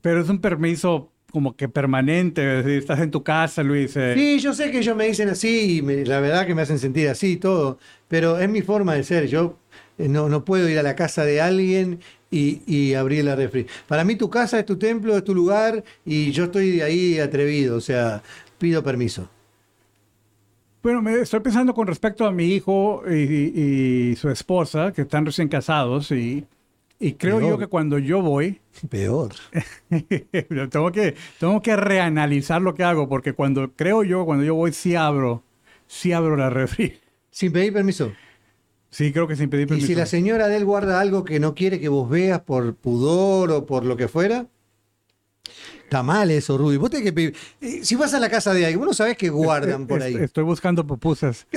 Pero 0.00 0.20
es 0.20 0.28
un 0.28 0.40
permiso 0.40 1.12
como 1.32 1.56
que 1.56 1.68
permanente. 1.68 2.58
es 2.60 2.64
decir, 2.64 2.78
estás 2.78 3.00
en 3.00 3.10
tu 3.10 3.22
casa, 3.22 3.62
Luis. 3.62 3.96
eh, 3.96 4.14
Sí, 4.16 4.38
yo 4.38 4.54
sé 4.54 4.70
que 4.70 4.78
ellos 4.78 4.96
me 4.96 5.06
dicen 5.06 5.28
así 5.28 5.78
y 5.78 5.82
me- 5.82 6.04
la 6.04 6.20
verdad 6.20 6.46
que 6.46 6.54
me 6.54 6.62
hacen 6.62 6.78
sentir 6.78 7.08
así 7.08 7.32
y 7.32 7.36
todo, 7.36 7.78
pero 8.08 8.38
es 8.38 8.48
mi 8.48 8.62
forma 8.62 8.94
de 8.94 9.02
ser. 9.04 9.26
Yo 9.26 9.58
eh, 9.98 10.08
no, 10.08 10.28
no 10.28 10.44
puedo 10.44 10.68
ir 10.68 10.78
a 10.78 10.82
la 10.82 10.94
casa 10.96 11.24
de 11.24 11.40
alguien 11.40 12.00
y, 12.30 12.62
y 12.66 12.94
abrir 12.94 13.24
la 13.24 13.34
refri. 13.36 13.66
Para 13.88 14.04
mí 14.04 14.14
tu 14.16 14.30
casa 14.30 14.58
es 14.58 14.66
tu 14.66 14.76
templo, 14.78 15.16
es 15.16 15.24
tu 15.24 15.34
lugar 15.34 15.82
y 16.04 16.30
yo 16.32 16.44
estoy 16.44 16.80
ahí 16.80 17.18
atrevido, 17.18 17.76
o 17.76 17.80
sea, 17.80 18.22
pido 18.58 18.82
permiso. 18.82 19.28
Bueno, 20.82 21.02
me 21.02 21.20
estoy 21.20 21.40
pensando 21.40 21.74
con 21.74 21.86
respecto 21.86 22.24
a 22.26 22.30
mi 22.32 22.44
hijo 22.54 23.02
y, 23.08 23.12
y- 23.14 24.10
y 24.12 24.16
su 24.16 24.30
esposa, 24.30 24.92
que 24.92 25.02
están 25.02 25.26
recién 25.26 25.48
casados, 25.48 26.10
y, 26.12 26.46
y 27.00 27.12
creo 27.14 27.38
Peor. 27.38 27.50
yo 27.52 27.58
que 27.58 27.66
cuando 27.66 27.98
yo 27.98 28.22
voy, 28.22 28.60
Peor. 28.88 29.32
tengo, 30.70 30.92
que, 30.92 31.16
tengo 31.38 31.60
que 31.62 31.76
reanalizar 31.76 32.62
lo 32.62 32.74
que 32.74 32.84
hago, 32.84 33.08
porque 33.08 33.32
cuando 33.32 33.72
creo 33.72 34.04
yo, 34.04 34.24
cuando 34.24 34.44
yo 34.44 34.54
voy, 34.54 34.72
sí 34.72 34.94
abro, 34.94 35.42
sí 35.86 36.12
abro 36.12 36.36
la 36.36 36.48
refri. 36.50 36.98
Sin 37.30 37.52
pedir 37.52 37.72
permiso. 37.72 38.12
Sí, 38.90 39.12
creo 39.12 39.28
que 39.28 39.36
sin 39.36 39.50
pedir 39.50 39.64
Y 39.64 39.68
permiso. 39.68 39.86
si 39.88 39.94
la 39.94 40.06
señora 40.06 40.48
de 40.48 40.56
él 40.56 40.64
guarda 40.64 41.00
algo 41.00 41.24
que 41.24 41.40
no 41.40 41.54
quiere 41.54 41.78
que 41.80 41.88
vos 41.88 42.08
veas 42.08 42.40
por 42.40 42.74
pudor 42.74 43.50
o 43.50 43.66
por 43.66 43.84
lo 43.84 43.96
que 43.96 44.08
fuera, 44.08 44.46
está 45.88 46.02
mal 46.02 46.30
eso, 46.30 46.56
Rudy. 46.58 46.76
Vos 46.76 46.90
tenés 46.90 47.04
que 47.06 47.12
pedir. 47.12 47.34
eh, 47.60 47.80
Si 47.82 47.94
vas 47.96 48.12
a 48.14 48.20
la 48.20 48.28
casa 48.28 48.52
de 48.52 48.64
alguien, 48.64 48.78
vos 48.78 48.88
no 48.88 48.94
sabés 48.94 49.16
qué 49.16 49.28
guardan 49.30 49.86
por 49.86 50.02
ahí. 50.02 50.14
Est- 50.14 50.22
Estoy 50.24 50.44
buscando 50.44 50.86
pupusas. 50.86 51.46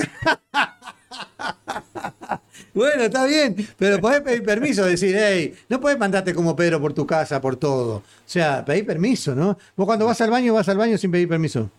Bueno, 2.74 3.02
está 3.02 3.26
bien, 3.26 3.54
pero 3.76 4.00
podés 4.00 4.22
pedir 4.22 4.42
permiso, 4.42 4.84
decir, 4.84 5.14
hey, 5.18 5.52
no 5.68 5.78
podés 5.80 5.98
mandarte 5.98 6.32
como 6.34 6.56
Pedro 6.56 6.80
por 6.80 6.94
tu 6.94 7.06
casa, 7.06 7.38
por 7.40 7.56
todo. 7.56 7.96
O 7.96 8.02
sea, 8.24 8.64
pedir 8.64 8.86
permiso, 8.86 9.34
¿no? 9.34 9.58
Vos 9.76 9.86
cuando 9.86 10.06
vas 10.06 10.20
al 10.22 10.30
baño, 10.30 10.54
vas 10.54 10.68
al 10.70 10.78
baño 10.78 10.96
sin 10.96 11.10
pedir 11.10 11.28
permiso. 11.28 11.70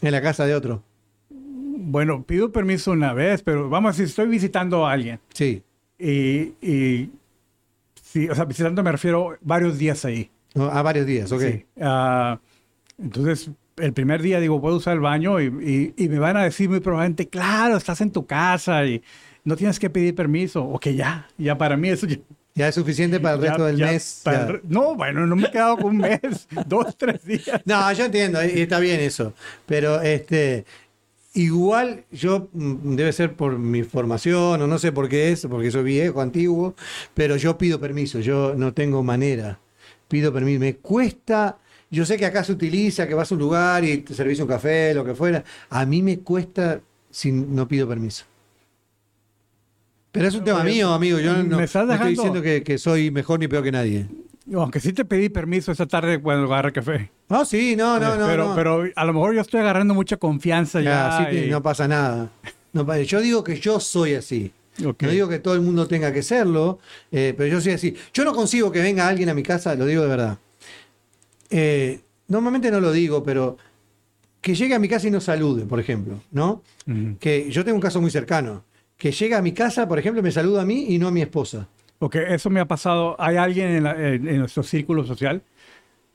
En 0.00 0.10
la 0.12 0.20
casa 0.20 0.46
de 0.46 0.54
otro. 0.54 0.82
Bueno, 1.30 2.24
pido 2.24 2.50
permiso 2.50 2.90
una 2.90 3.12
vez, 3.12 3.42
pero 3.42 3.68
vamos 3.70 3.90
a 3.90 3.92
decir, 3.92 4.06
estoy 4.06 4.26
visitando 4.26 4.84
a 4.86 4.92
alguien. 4.92 5.20
Sí. 5.32 5.62
Y, 5.98 6.54
y 6.60 7.10
sí, 8.02 8.28
o 8.28 8.34
sea, 8.34 8.44
visitando 8.46 8.82
me 8.82 8.90
refiero 8.92 9.36
varios 9.42 9.78
días 9.78 10.04
ahí. 10.04 10.28
No, 10.54 10.64
A 10.70 10.82
varios 10.82 11.06
días, 11.06 11.30
ok. 11.32 11.40
Sí. 11.42 11.64
Ah, 11.80 12.38
entonces, 12.98 13.50
el 13.76 13.92
primer 13.92 14.22
día 14.22 14.38
digo, 14.40 14.60
puedo 14.60 14.76
usar 14.76 14.94
el 14.94 15.00
baño 15.00 15.40
y, 15.40 15.46
y- 15.46 16.04
y 16.04 16.08
me 16.08 16.18
van 16.20 16.36
a 16.36 16.44
decir 16.44 16.68
muy 16.70 16.80
probablemente, 16.80 17.28
claro, 17.28 17.76
estás 17.76 18.00
en 18.00 18.10
tu 18.12 18.24
casa 18.24 18.84
y 18.86 19.02
no 19.44 19.56
tienes 19.56 19.78
que 19.80 19.90
pedir 19.90 20.14
permiso. 20.14 20.64
O 20.64 20.78
que 20.78 20.94
ya, 20.94 21.28
ya 21.38 21.58
para 21.58 21.76
mí 21.76 21.88
eso 21.88 22.06
ya, 22.06 22.18
Ya 22.54 22.68
es 22.68 22.74
suficiente 22.76 23.18
para 23.18 23.34
el 23.34 23.40
resto 23.42 23.58
Ya- 23.58 23.64
del 23.66 23.76
ya 23.78 23.86
mes. 23.86 24.20
para 24.22 24.60
No, 24.68 24.94
bueno, 24.94 25.26
no 25.26 25.34
me 25.34 25.48
he 25.48 25.50
quedado 25.50 25.76
con 25.76 25.86
un 25.86 25.98
mes, 25.98 26.20
dos, 26.68 26.96
tres 26.96 27.24
días. 27.24 27.60
No, 27.64 27.92
yo 27.92 28.04
entiendo, 28.04 28.40
está 28.40 28.78
bien 28.78 29.00
eso. 29.00 29.34
Pero 29.66 30.00
este 30.02 30.64
igual 31.36 32.04
yo 32.12 32.48
mm, 32.52 32.94
debe 32.94 33.12
ser 33.12 33.34
por 33.34 33.58
mi 33.58 33.82
formación, 33.82 34.62
o 34.62 34.66
no 34.68 34.78
sé 34.78 34.92
por 34.92 35.08
qué 35.08 35.32
es, 35.32 35.46
porque 35.50 35.72
soy 35.72 35.82
viejo, 35.82 36.20
antiguo, 36.20 36.76
pero 37.12 37.34
yo 37.36 37.58
pido 37.58 37.80
permiso, 37.80 38.20
yo 38.20 38.54
no 38.56 38.72
tengo 38.72 39.02
manera. 39.02 39.58
Pido 40.08 40.32
permiso. 40.32 40.60
Me 40.60 40.76
cuesta. 40.76 41.58
Yo 41.90 42.04
sé 42.04 42.16
que 42.16 42.26
acá 42.26 42.42
se 42.42 42.52
utiliza, 42.52 43.06
que 43.06 43.14
vas 43.14 43.30
a 43.30 43.34
un 43.34 43.40
lugar 43.40 43.84
y 43.84 43.98
te 43.98 44.14
servís 44.14 44.40
un 44.40 44.48
café, 44.48 44.92
lo 44.94 45.04
que 45.04 45.14
fuera. 45.14 45.44
A 45.70 45.86
mí 45.86 46.02
me 46.02 46.18
cuesta 46.20 46.80
si 47.10 47.30
no 47.30 47.68
pido 47.68 47.86
permiso. 47.88 48.24
Pero 50.10 50.28
es 50.28 50.34
un 50.34 50.44
tema 50.44 50.62
mío, 50.62 50.92
amigo. 50.92 51.18
Yo 51.18 51.32
no, 51.32 51.42
me 51.42 51.48
no 51.48 51.60
estás 51.60 51.90
estoy 51.90 52.10
diciendo 52.10 52.40
que, 52.40 52.62
que 52.62 52.78
soy 52.78 53.10
mejor 53.10 53.40
ni 53.40 53.48
peor 53.48 53.64
que 53.64 53.72
nadie. 53.72 54.06
Aunque 54.52 54.78
sí 54.78 54.92
te 54.92 55.04
pedí 55.04 55.28
permiso 55.28 55.72
esta 55.72 55.86
tarde 55.86 56.20
cuando 56.20 56.52
agarré 56.52 56.72
café. 56.72 57.10
No, 57.28 57.44
sí, 57.44 57.74
no, 57.76 57.98
no, 57.98 58.16
no. 58.16 58.26
pero, 58.26 58.48
no. 58.48 58.54
pero 58.54 58.84
a 58.94 59.04
lo 59.04 59.12
mejor 59.12 59.34
yo 59.34 59.40
estoy 59.40 59.60
agarrando 59.60 59.94
mucha 59.94 60.16
confianza 60.16 60.80
ya. 60.80 61.18
Ya, 61.24 61.30
sí, 61.30 61.36
y- 61.46 61.50
no 61.50 61.62
pasa 61.62 61.88
nada. 61.88 62.30
No 62.72 62.96
yo 63.02 63.20
digo 63.20 63.42
que 63.44 63.58
yo 63.58 63.80
soy 63.80 64.14
así. 64.14 64.52
No 65.06 65.12
digo 65.12 65.28
que 65.28 65.38
todo 65.38 65.54
el 65.54 65.60
mundo 65.60 65.86
tenga 65.86 66.12
que 66.12 66.22
serlo, 66.22 66.78
eh, 67.12 67.32
pero 67.36 67.48
yo 67.48 67.60
soy 67.60 67.72
así. 67.72 67.94
Yo 68.12 68.24
no 68.24 68.34
consigo 68.34 68.72
que 68.72 68.80
venga 68.80 69.06
alguien 69.06 69.28
a 69.28 69.34
mi 69.34 69.42
casa, 69.42 69.74
lo 69.74 69.86
digo 69.86 70.02
de 70.02 70.08
verdad. 70.08 70.38
Eh, 71.50 72.00
normalmente 72.28 72.70
no 72.70 72.80
lo 72.80 72.92
digo, 72.92 73.22
pero 73.22 73.56
que 74.40 74.54
llegue 74.54 74.74
a 74.74 74.78
mi 74.78 74.88
casa 74.88 75.08
y 75.08 75.10
no 75.10 75.20
salude, 75.20 75.64
por 75.64 75.80
ejemplo, 75.80 76.20
¿no? 76.32 76.62
Que 77.18 77.50
yo 77.50 77.64
tengo 77.64 77.76
un 77.76 77.80
caso 77.82 78.00
muy 78.00 78.10
cercano. 78.10 78.64
Que 78.96 79.10
llega 79.10 79.38
a 79.38 79.42
mi 79.42 79.52
casa, 79.52 79.88
por 79.88 79.98
ejemplo, 79.98 80.22
me 80.22 80.30
saluda 80.30 80.62
a 80.62 80.64
mí 80.64 80.86
y 80.90 80.98
no 80.98 81.08
a 81.08 81.10
mi 81.10 81.22
esposa. 81.22 81.66
Ok, 82.00 82.16
eso 82.16 82.50
me 82.50 82.60
ha 82.60 82.66
pasado. 82.66 83.16
Hay 83.18 83.36
alguien 83.36 83.68
en, 83.68 83.84
la- 83.84 83.92
en- 84.14 84.28
en 84.28 84.38
nuestro 84.38 84.62
círculo 84.62 85.06
social 85.06 85.42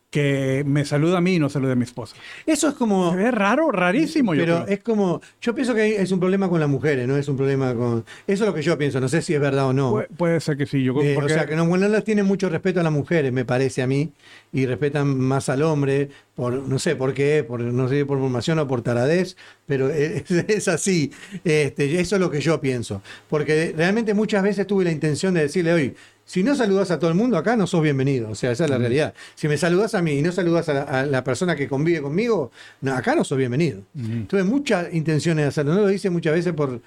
que 0.10 0.64
me 0.66 0.86
saluda 0.86 1.20
a 1.20 1.22
mí 1.22 1.36
y 1.36 1.40
no 1.40 1.50
saluda 1.50 1.74
a 1.74 1.76
mi 1.76 1.84
esposa. 1.84 2.16
Eso 2.46 2.68
es 2.70 2.74
como... 2.74 3.16
Es 3.18 3.32
raro, 3.34 3.72
rarísimo. 3.72 4.34
yo 4.34 4.42
Pero 4.42 4.64
creo. 4.64 4.76
es 4.78 4.84
como, 4.84 5.22
yo 5.42 5.54
pienso 5.54 5.76
que 5.76 6.02
es 6.02 6.12
un 6.12 6.20
problema 6.20 6.50
con 6.50 6.60
las 6.60 6.68
mujeres, 6.70 7.08
no 7.08 7.16
es 7.16 7.28
un 7.28 7.38
problema 7.38 7.76
con... 7.76 8.04
Eso 8.26 8.44
es 8.44 8.48
lo 8.50 8.54
que 8.56 8.62
yo 8.64 8.78
pienso, 8.78 9.00
no 9.00 9.08
sé 9.08 9.22
si 9.22 9.36
es 9.36 9.40
verdad 9.40 9.68
o 9.68 9.74
no. 9.74 9.94
Pu- 9.94 10.08
puede 10.18 10.40
ser 10.40 10.58
que 10.58 10.66
sí. 10.66 10.84
Yo, 10.84 11.00
Eh, 11.02 11.14
porque- 11.14 11.34
O 11.34 11.36
sea, 11.36 11.46
que 11.46 11.56
bueno, 11.62 11.88
no 11.88 12.02
tienen 12.04 12.26
mucho 12.26 12.50
respeto 12.50 12.80
a 12.80 12.84
las 12.84 12.92
mujeres, 12.92 13.32
me 13.32 13.46
parece 13.46 13.84
a 13.84 13.88
mí, 13.88 14.12
y 14.52 14.66
respetan 14.66 15.16
más 15.20 15.48
al 15.50 15.62
hombre, 15.62 16.10
por 16.40 16.54
no 16.54 16.80
sé 16.80 16.96
por 16.96 17.14
qué, 17.14 17.44
por 17.44 17.60
no 17.60 17.90
sé 17.90 18.06
por 18.06 18.18
formación 18.18 18.60
o 18.60 18.66
por 18.66 18.82
taradez, 18.82 19.36
pero 19.66 19.90
es, 19.94 20.32
es 20.32 20.70
así. 20.70 21.12
Este, 21.44 22.00
eso 22.00 22.16
es 22.16 22.22
lo 22.22 22.32
que 22.32 22.40
yo 22.40 22.62
pienso. 22.62 23.02
Porque 23.28 23.74
realmente 23.76 24.14
muchas 24.14 24.42
veces 24.42 24.66
tuve 24.66 24.86
la 24.86 24.92
intención 24.92 25.34
de 25.34 25.42
decirle, 25.42 25.74
oye, 25.74 25.96
si 26.24 26.42
no 26.42 26.56
saludas 26.56 26.92
a 26.92 27.00
todo 27.00 27.10
el 27.10 27.18
mundo 27.18 27.38
acá, 27.38 27.58
no 27.58 27.68
sos 27.68 27.82
bienvenido. 27.82 28.30
O 28.30 28.36
sea, 28.36 28.52
esa 28.52 28.64
es 28.64 28.70
la 28.70 28.78
realidad. 28.78 29.14
Si 29.36 29.50
me 29.50 29.58
saludas 29.58 29.96
a 29.96 30.02
mí 30.02 30.14
y 30.14 30.22
no 30.22 30.32
saludas 30.32 30.70
a 30.70 30.74
la, 30.74 30.82
a 30.84 31.06
la 31.06 31.26
persona 31.26 31.58
que 31.58 31.68
convive 31.68 32.02
conmigo, 32.02 32.52
no, 32.80 32.94
acá 32.94 33.16
no 33.16 33.26
sos 33.26 33.38
bienvenido. 33.38 33.82
Tuve 34.30 34.46
muchas 34.46 34.94
intenciones 34.94 35.44
de 35.44 35.50
hacerlo. 35.50 35.74
No 35.74 35.82
lo 35.82 35.92
hice 35.92 36.10
muchas 36.10 36.36
veces 36.36 36.54
por, 36.54 36.80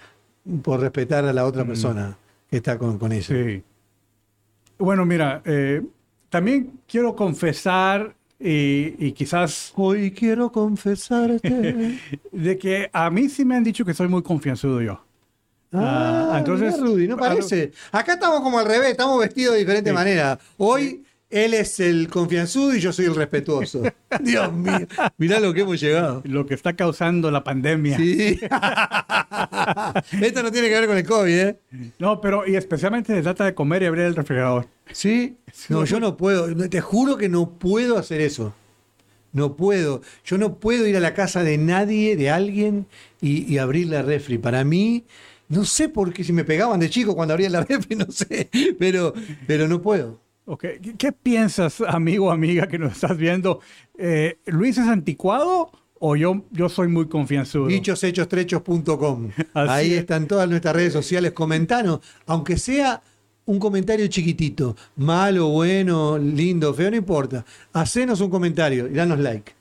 por 0.63 0.81
respetar 0.81 1.27
a 1.27 1.33
la 1.35 1.45
otra 1.45 1.67
persona 1.67 2.17
que 2.49 2.57
está 2.57 2.79
con, 2.79 2.99
con 2.99 3.13
ella. 3.13 3.27
Sí. 3.27 3.63
Bueno, 4.79 5.05
mira, 5.05 5.43
eh, 5.45 5.83
también 6.31 6.81
quiero 6.89 7.15
confesar 7.15 8.15
y, 8.43 8.95
y 8.99 9.13
quizás 9.13 9.73
Hoy 9.77 10.11
quiero 10.11 10.51
confesarte. 10.53 11.99
de 12.33 12.59
que 12.59 12.91
a 12.93 13.11
mí 13.11 13.29
sí 13.29 13.45
me 13.45 13.57
han 13.57 13.65
dicho 13.65 13.85
que 13.85 13.95
soy 13.95 14.09
muy 14.09 14.23
confianzudo 14.23 14.81
yo. 14.83 15.01
ah, 15.73 16.31
Ah, 16.33 16.39
entonces- 16.39 16.69
entonces, 16.75 16.91
Rudy, 16.91 17.09
no 17.09 17.17
parece. 17.17 17.73
Acá 17.93 18.15
estamos 18.15 18.41
como 18.41 18.59
al 18.59 18.67
revés, 18.67 18.91
estamos 18.91 19.19
vestidos 19.21 19.55
de 19.55 19.61
diferente 19.61 19.91
Sí. 19.91 19.95
manera. 19.95 20.39
Hoy 20.59 21.05
él 21.33 21.55
es 21.55 21.81
el 21.81 22.09
confianzudo 22.09 22.77
y 22.77 22.81
yo 22.81 22.93
soy 22.93 23.07
el 23.07 23.15
respetuoso. 23.15 23.83
Dios 24.21 24.53
mío, 24.53 24.87
mirá 25.17 25.41
lo 25.41 25.55
que 25.55 25.63
hemos 25.63 25.81
llegado. 25.81 26.23
Lo 26.25 26.47
que 26.47 26.55
está 26.55 26.75
causando 26.75 27.31
la 27.31 27.43
pandemia. 27.43 27.97
Sí. 27.97 28.39
Esto 30.21 30.43
no 30.43 30.53
tiene 30.53 30.69
que 30.69 30.75
ver 30.75 30.87
con 30.87 30.97
el 30.97 31.07
COVID, 31.07 31.39
¿eh? 31.39 31.59
No, 31.99 32.21
pero 32.21 32.47
y 32.47 32.55
especialmente 32.57 33.15
se 33.15 33.23
trata 33.23 33.45
de 33.47 33.55
comer 33.55 33.83
y 33.83 33.87
abrir 33.87 34.05
el 34.05 34.15
refrigerador. 34.15 34.69
Sí. 34.93 35.37
No, 35.69 35.85
yo 35.85 35.99
no 35.99 36.17
puedo. 36.17 36.55
Te 36.69 36.81
juro 36.81 37.17
que 37.17 37.29
no 37.29 37.51
puedo 37.59 37.99
hacer 37.99 38.21
eso. 38.21 38.55
No 39.33 39.57
puedo. 39.57 40.03
Yo 40.25 40.37
no 40.37 40.57
puedo 40.59 40.87
ir 40.87 40.97
a 40.97 41.01
la 41.01 41.15
casa 41.15 41.43
de 41.43 41.57
nadie, 41.57 42.17
de 42.17 42.31
alguien, 42.31 42.87
y, 43.23 43.51
y 43.51 43.57
abrir 43.57 43.87
la 43.89 44.03
refri. 44.03 44.37
Para 44.37 44.63
mí, 44.63 45.07
no 45.49 45.65
sé 45.65 45.89
por 45.89 46.13
qué, 46.13 46.25
si 46.25 46.33
me 46.33 46.45
pegaban 46.45 46.81
de 46.81 46.91
chico 46.91 47.15
cuando 47.15 47.35
abría 47.35 47.51
la 47.51 47.65
refri, 47.69 47.97
no 47.97 48.11
sé. 48.11 48.49
Pero, 48.79 49.15
pero 49.47 49.69
no 49.69 49.81
puedo. 49.81 50.21
Ok, 50.45 50.61
¿Qué, 50.83 50.95
qué 50.99 51.13
piensas, 51.13 51.81
amigo 51.81 52.27
o 52.27 52.31
amiga 52.31 52.67
que 52.67 52.79
nos 52.79 52.93
estás 52.93 53.17
viendo? 53.17 53.61
Eh, 53.97 54.39
¿Luis 54.47 54.77
es 54.77 54.89
anticuado 54.89 55.71
o 56.01 56.17
yo, 56.17 56.45
yo 56.51 56.69
soy 56.69 56.89
muy 56.89 57.07
confianzudo? 57.07 57.69
Dichoshechos.trechos.com. 57.69 59.31
Ahí 59.55 59.93
es. 59.93 60.01
están 60.01 60.27
todas 60.27 60.49
nuestras 60.49 60.75
redes 60.75 60.93
sociales. 60.93 61.31
Comentanos, 61.31 62.01
aunque 62.27 62.57
sea 62.57 63.03
un 63.45 63.61
comentario 63.61 64.07
chiquitito, 64.09 64.77
malo, 64.97 65.49
bueno, 65.49 66.19
lindo, 66.19 66.75
feo, 66.75 66.91
no 66.91 66.97
importa. 66.97 67.45
Hacenos 67.73 68.21
un 68.21 68.31
comentario 68.31 68.89
y 68.89 68.95
danos 68.95 69.21
like. 69.21 69.53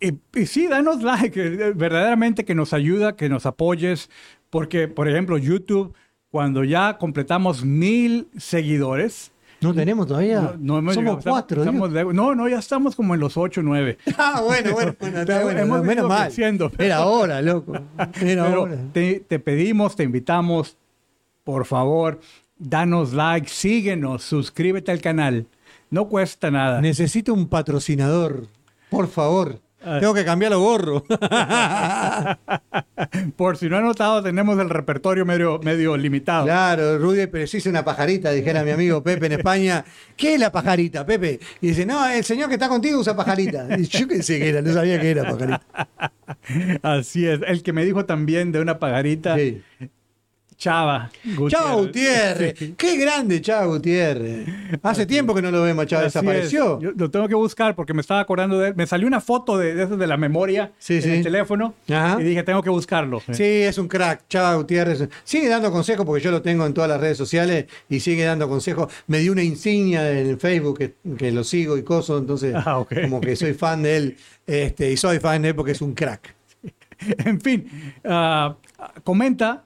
Y, 0.00 0.12
y 0.38 0.46
sí, 0.46 0.68
danos 0.68 1.02
like, 1.02 1.40
eh, 1.40 1.72
verdaderamente 1.74 2.44
que 2.44 2.54
nos 2.54 2.72
ayuda, 2.72 3.16
que 3.16 3.28
nos 3.28 3.46
apoyes, 3.46 4.10
porque, 4.50 4.86
por 4.86 5.08
ejemplo, 5.08 5.38
YouTube, 5.38 5.94
cuando 6.30 6.62
ya 6.62 6.98
completamos 6.98 7.64
mil 7.64 8.28
seguidores, 8.36 9.32
¿No 9.64 9.74
tenemos 9.74 10.06
todavía? 10.06 10.54
no, 10.58 10.80
no 10.80 10.92
Somos 10.92 10.96
llegado, 10.96 11.20
cuatro. 11.22 11.62
estamos 11.64 11.90
no, 12.14 12.34
no, 12.34 12.48
ya 12.48 12.58
estamos 12.58 12.94
como 12.94 13.14
en 13.14 13.20
los 13.20 13.36
ocho, 13.36 13.62
nueve. 13.62 13.98
Ah, 14.18 14.42
bueno, 14.44 14.72
bueno, 14.72 14.94
bueno, 15.00 15.20
está 15.20 15.32
Pero 15.34 15.44
bueno, 15.46 15.60
hemos 15.60 15.82
menos 15.84 16.08
mal. 16.08 16.26
creciendo, 16.26 16.70
pero- 16.70 16.84
Era 16.84 17.06
hora, 17.06 17.42
loco. 17.42 17.72
Era 18.20 18.46
Pero 18.46 18.62
hora. 18.62 18.78
te, 18.92 19.20
te 19.20 19.38
pedimos, 19.38 19.96
te 19.96 20.04
invitamos, 20.04 20.76
por 21.42 21.64
favor, 21.64 22.20
danos 22.58 23.12
like, 23.12 23.48
síguenos, 23.48 24.22
suscríbete 24.22 24.92
al 24.92 25.00
canal. 25.00 25.46
No 25.90 26.08
cuesta 26.08 26.50
nada. 26.50 26.80
Necesito 26.80 27.32
un 27.34 27.48
patrocinador, 27.48 28.46
por 28.90 29.08
favor. 29.08 29.60
Tengo 30.00 30.14
que 30.14 30.24
cambiar 30.24 30.52
los 30.52 30.60
gorros. 30.60 31.02
Por 33.36 33.56
si 33.56 33.68
no 33.68 33.76
han 33.76 33.84
notado, 33.84 34.22
tenemos 34.22 34.58
el 34.58 34.70
repertorio 34.70 35.24
medio, 35.24 35.58
medio 35.62 35.96
limitado. 35.96 36.44
claro, 36.44 36.98
Rudy, 36.98 37.26
pero 37.26 37.46
sí 37.46 37.58
hice 37.58 37.68
una 37.68 37.84
pajarita, 37.84 38.30
dijera 38.30 38.62
mi 38.64 38.70
amigo 38.70 39.02
Pepe 39.02 39.26
en 39.26 39.32
España. 39.32 39.84
¿Qué 40.16 40.34
es 40.34 40.40
la 40.40 40.52
pajarita, 40.52 41.04
Pepe? 41.04 41.40
Y 41.60 41.68
dice, 41.68 41.84
no, 41.86 42.06
el 42.08 42.24
señor 42.24 42.48
que 42.48 42.54
está 42.54 42.68
contigo 42.68 43.00
usa 43.00 43.16
pajarita. 43.16 43.66
Y 43.78 43.86
yo 43.86 44.08
pensé 44.08 44.38
que 44.38 44.48
era, 44.48 44.62
no 44.62 44.72
sabía 44.72 45.00
que 45.00 45.10
era 45.10 45.24
pajarita. 45.24 45.62
Así 46.82 47.26
es. 47.26 47.40
El 47.46 47.62
que 47.62 47.72
me 47.72 47.84
dijo 47.84 48.04
también 48.04 48.52
de 48.52 48.60
una 48.60 48.78
pagarita, 48.78 49.36
Sí. 49.36 49.62
Chava. 50.64 51.10
Gutiérrez, 51.36 52.54
Sí. 52.58 52.74
qué 52.78 52.96
grande 52.96 53.40
Chavo 53.42 53.72
Gutiérrez. 53.74 54.46
Hace 54.82 55.04
tiempo 55.04 55.34
que 55.34 55.42
no 55.42 55.50
lo 55.50 55.62
vemos, 55.62 55.86
Chavo, 55.86 56.06
Así 56.06 56.18
desapareció. 56.18 56.80
Yo 56.80 56.92
lo 56.96 57.10
tengo 57.10 57.28
que 57.28 57.34
buscar 57.34 57.74
porque 57.74 57.92
me 57.92 58.00
estaba 58.00 58.20
acordando 58.20 58.58
de 58.58 58.68
él. 58.68 58.74
Me 58.74 58.86
salió 58.86 59.06
una 59.06 59.20
foto 59.20 59.58
de, 59.58 59.74
de 59.74 59.84
de 59.94 60.06
la 60.06 60.16
memoria 60.16 60.72
Sí, 60.78 60.94
en 60.96 61.02
sí. 61.02 61.10
el 61.10 61.22
teléfono 61.22 61.74
Ajá. 61.90 62.16
y 62.18 62.24
dije, 62.24 62.42
tengo 62.44 62.62
que 62.62 62.70
buscarlo. 62.70 63.20
Sí, 63.32 63.42
es 63.42 63.76
un 63.76 63.88
crack, 63.88 64.22
Chava 64.28 64.54
Gutiérrez. 64.54 65.06
Sigue 65.24 65.48
dando 65.48 65.70
consejos 65.70 66.06
porque 66.06 66.24
yo 66.24 66.30
lo 66.30 66.40
tengo 66.40 66.64
en 66.64 66.72
todas 66.72 66.88
las 66.88 66.98
redes 67.00 67.18
sociales 67.18 67.66
y 67.90 68.00
sigue 68.00 68.24
dando 68.24 68.48
consejos. 68.48 68.90
Me 69.06 69.18
dio 69.18 69.32
una 69.32 69.42
insignia 69.42 70.10
en 70.18 70.40
Facebook 70.40 70.78
que, 70.78 70.94
que 71.18 71.30
lo 71.30 71.44
sigo 71.44 71.76
y 71.76 71.82
coso, 71.82 72.16
entonces 72.16 72.54
Ah, 72.56 72.82
como 73.02 73.20
que 73.20 73.36
soy 73.36 73.52
fan 73.52 73.82
de 73.82 73.96
él 73.98 74.16
este, 74.46 74.90
y 74.92 74.96
soy 74.96 75.18
fan 75.18 75.42
de 75.42 75.48
él 75.50 75.54
porque 75.54 75.72
es 75.72 75.82
un 75.82 75.92
crack. 75.94 76.34
En 77.24 77.40
fin, 77.40 77.68
ah, 78.04 78.56
comenta, 79.02 79.64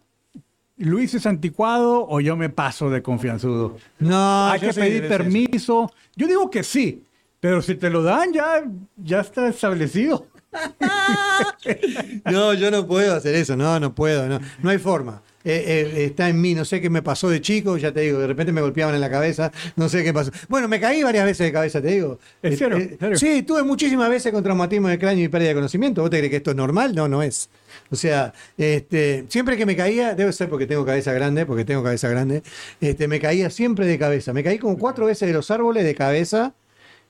¿Luis 0.78 1.12
es 1.14 1.26
anticuado 1.26 2.06
o 2.08 2.20
yo 2.20 2.36
me 2.36 2.48
paso 2.50 2.88
de 2.90 3.02
confianzudo? 3.02 3.76
No, 3.98 4.48
Hay 4.48 4.60
que 4.60 4.72
pedir 4.72 5.02
de- 5.02 5.08
permiso. 5.08 5.92
Yo 6.16 6.26
digo 6.26 6.50
que 6.50 6.62
sí, 6.62 7.04
pero 7.40 7.60
si 7.62 7.74
te 7.74 7.90
lo 7.90 8.02
dan 8.02 8.32
ya, 8.32 8.62
ya 8.96 9.20
está 9.20 9.48
establecido. 9.48 10.26
No, 12.24 12.54
yo 12.54 12.70
no 12.70 12.86
puedo 12.86 13.14
hacer 13.14 13.34
eso, 13.34 13.56
no, 13.56 13.78
no 13.80 13.94
puedo, 13.94 14.26
no, 14.28 14.40
no 14.62 14.70
hay 14.70 14.78
forma. 14.78 15.22
Eh, 15.44 15.92
eh, 15.96 16.04
está 16.06 16.28
en 16.28 16.40
mí, 16.40 16.52
no 16.54 16.64
sé 16.64 16.80
qué 16.80 16.90
me 16.90 17.00
pasó 17.00 17.30
de 17.30 17.40
chico, 17.40 17.78
ya 17.78 17.92
te 17.92 18.00
digo, 18.00 18.18
de 18.18 18.26
repente 18.26 18.52
me 18.52 18.60
golpeaban 18.60 18.94
en 18.94 19.00
la 19.00 19.08
cabeza, 19.08 19.50
no 19.76 19.88
sé 19.88 20.02
qué 20.04 20.12
pasó. 20.12 20.30
Bueno, 20.48 20.68
me 20.68 20.78
caí 20.80 21.02
varias 21.02 21.24
veces 21.24 21.46
de 21.46 21.52
cabeza, 21.52 21.80
te 21.80 21.88
digo. 21.88 22.18
¿En 22.42 22.52
Eh, 22.52 22.56
serio? 22.56 22.76
eh, 22.76 22.88
¿En 22.92 22.98
serio? 22.98 23.16
Sí, 23.18 23.42
tuve 23.42 23.62
muchísimas 23.62 24.10
veces 24.10 24.32
con 24.32 24.42
traumatismo 24.42 24.88
de 24.88 24.98
cráneo 24.98 25.24
y 25.24 25.28
pérdida 25.28 25.50
de 25.50 25.54
conocimiento. 25.54 26.02
¿Vos 26.02 26.10
te 26.10 26.18
crees 26.18 26.30
que 26.30 26.36
esto 26.38 26.50
es 26.50 26.56
normal? 26.56 26.94
No, 26.94 27.08
no 27.08 27.22
es. 27.22 27.48
O 27.90 27.96
sea, 27.96 28.34
este, 28.58 29.24
siempre 29.28 29.56
que 29.56 29.64
me 29.64 29.76
caía, 29.76 30.14
debe 30.14 30.32
ser 30.32 30.50
porque 30.50 30.66
tengo 30.66 30.84
cabeza 30.84 31.12
grande, 31.12 31.46
porque 31.46 31.64
tengo 31.64 31.82
cabeza 31.82 32.08
grande, 32.08 32.42
este, 32.80 33.08
me 33.08 33.18
caía 33.20 33.48
siempre 33.48 33.86
de 33.86 33.98
cabeza. 33.98 34.32
Me 34.34 34.42
caí 34.44 34.58
como 34.58 34.76
cuatro 34.76 35.06
veces 35.06 35.28
de 35.28 35.32
los 35.34 35.50
árboles 35.50 35.84
de 35.84 35.94
cabeza. 35.94 36.52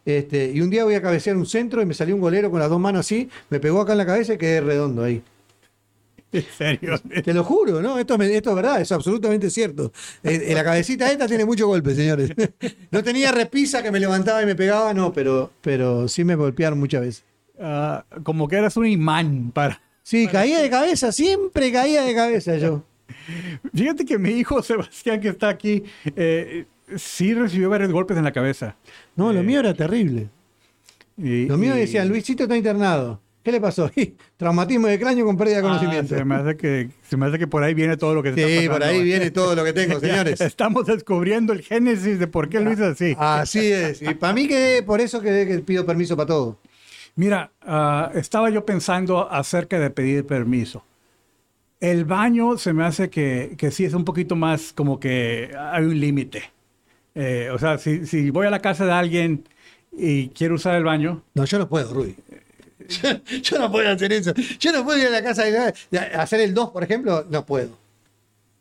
Este, 0.09 0.51
y 0.55 0.63
un 0.63 0.71
día 0.71 0.85
voy 0.85 0.95
a 0.95 1.03
cabecear 1.03 1.37
un 1.37 1.45
centro 1.45 1.83
y 1.83 1.85
me 1.85 1.93
salió 1.93 2.15
un 2.15 2.23
golero 2.23 2.51
con 2.51 2.61
las 2.61 2.71
dos 2.71 2.81
manos 2.81 3.01
así, 3.01 3.29
me 3.51 3.61
pegó 3.61 3.83
acá 3.83 3.93
en 3.93 3.99
la 3.99 4.07
cabeza 4.07 4.33
y 4.33 4.39
quedé 4.39 4.63
redondo 4.63 5.05
ahí. 5.05 5.23
En 6.33 6.45
serio. 6.57 6.99
Te 7.25 7.35
lo 7.35 7.45
juro, 7.45 7.83
¿no? 7.83 7.99
Esto, 7.99 8.15
esto 8.15 8.51
es 8.51 8.57
verdad, 8.57 8.81
es 8.81 8.91
absolutamente 8.91 9.51
cierto. 9.51 9.93
Eh, 10.23 10.47
eh, 10.47 10.55
la 10.55 10.65
cabecita 10.65 11.13
esta 11.13 11.27
tiene 11.27 11.45
mucho 11.45 11.67
golpe, 11.67 11.95
señores. 11.95 12.31
No 12.91 13.03
tenía 13.03 13.33
repisa 13.33 13.83
que 13.83 13.91
me 13.91 14.01
levantaba 14.01 14.43
y 14.43 14.47
me 14.47 14.55
pegaba, 14.55 14.95
no, 14.95 15.13
pero, 15.13 15.53
pero 15.61 16.09
sí 16.09 16.25
me 16.25 16.37
golpearon 16.37 16.79
muchas 16.79 17.03
veces. 17.03 17.25
Ah, 17.61 18.07
como 18.23 18.49
que 18.49 18.57
eras 18.57 18.79
un 18.79 18.87
imán 18.87 19.51
para... 19.53 19.83
Sí, 20.03 20.27
caía 20.27 20.61
de 20.61 20.71
cabeza, 20.71 21.13
siempre 21.13 21.71
caía 21.71 22.01
de 22.03 22.15
cabeza 22.15 22.57
yo. 22.57 22.83
Fíjate 23.75 24.07
que 24.07 24.17
mi 24.17 24.31
hijo 24.31 24.63
Sebastián, 24.63 25.21
que 25.21 25.29
está 25.29 25.51
aquí, 25.51 25.85
eh, 26.17 26.65
sí 26.97 27.35
recibió 27.35 27.71
varios 27.71 27.91
golpes 27.93 28.17
en 28.17 28.25
la 28.25 28.33
cabeza. 28.33 28.77
No, 29.17 29.33
lo 29.33 29.41
Eh, 29.41 29.45
mío 29.45 29.61
era 29.61 29.75
terrible. 29.75 30.29
y- 31.17 31.47
Lo 31.47 31.57
mío 31.59 31.75
y- 31.77 31.81
decían, 31.81 32.09
Luisito 32.09 32.45
está 32.45 32.57
internado. 32.57 33.21
¿Qué 33.43 33.53
le 33.53 33.61
pasó? 33.61 33.91
Traumatismo 34.37 34.89
de 34.89 34.99
cráneo 34.99 35.25
con 35.25 35.37
pérdida 35.37 35.57
de 35.57 35.61
Ah, 35.61 35.69
conocimiento. 35.69 36.15
se, 36.17 36.25
me 36.25 36.35
hace 36.35 36.57
que, 36.57 36.91
se 37.09 37.17
me 37.17 37.27
hace 37.27 37.39
que 37.39 37.47
por 37.47 37.63
ahí 37.63 37.73
viene 37.73 37.97
todo 37.97 38.15
lo 38.15 38.23
que 38.23 38.35
sí, 38.35 38.41
está 38.43 38.73
por 38.73 38.83
ahí 38.83 39.03
viene 39.03 39.31
todo 39.31 39.55
lo 39.55 39.65
que 39.65 39.73
tengo, 39.73 39.99
señores. 40.01 40.41
Estamos 40.41 40.87
descubriendo 40.87 41.53
el 41.55 41.63
génesis 41.63 42.19
de 42.19 42.27
por 42.27 42.49
qué 42.51 42.61
Luis 42.61 42.79
es 42.79 42.85
así. 42.87 43.17
Así 43.19 43.61
es. 43.73 44.03
Y 44.03 44.13
para 44.15 44.33
mí 44.35 44.47
que 44.49 44.83
por 44.85 45.01
eso 45.01 45.21
que, 45.23 45.47
que 45.47 45.59
pido 45.61 45.87
permiso 45.87 46.17
para 46.17 46.27
todo. 46.27 46.59
Mira, 47.17 47.51
ah, 47.63 48.11
estaba 48.15 48.51
yo 48.51 48.67
pensando 48.67 49.31
acerca 49.31 49.79
de 49.79 49.91
pedir 49.91 50.27
permiso. 50.27 50.85
El 51.81 52.05
baño 52.05 52.59
se 52.59 52.73
me 52.73 52.85
hace 52.85 53.09
que, 53.09 53.55
que 53.57 53.71
sí 53.71 53.85
es 53.85 53.95
un 53.95 54.05
poquito 54.05 54.37
más 54.37 54.73
como 54.73 55.01
que 55.01 55.51
hay 55.57 55.85
un 55.85 55.99
límite. 55.99 56.43
Eh, 57.21 57.51
o 57.51 57.59
sea, 57.59 57.79
si, 57.79 58.07
si 58.07 58.31
voy 58.31 58.47
a 58.47 58.51
la 58.51 58.61
casa 58.61 58.87
de 58.87 58.93
alguien 58.93 59.45
y 59.93 60.29
quiero 60.29 60.55
usar 60.55 60.77
el 60.77 60.85
baño, 60.85 61.23
No, 61.35 61.45
yo 61.45 61.59
no 61.59 61.69
puedo, 61.69 61.93
Rudy. 61.93 62.15
Yo, 62.89 63.09
yo 63.43 63.59
no 63.59 63.71
puedo 63.73 63.91
hacer 63.91 64.13
eso. 64.13 64.33
Yo 64.61 64.71
no 64.73 64.85
puedo 64.85 64.99
ir 64.99 65.09
a 65.09 65.11
la 65.11 65.23
casa 65.23 65.45
de 65.45 65.75
de 65.91 65.99
hacer 65.99 66.41
el 66.41 66.55
2, 66.55 66.71
por 66.71 66.83
ejemplo. 66.85 67.27
No 67.29 67.45
puedo. 67.45 67.77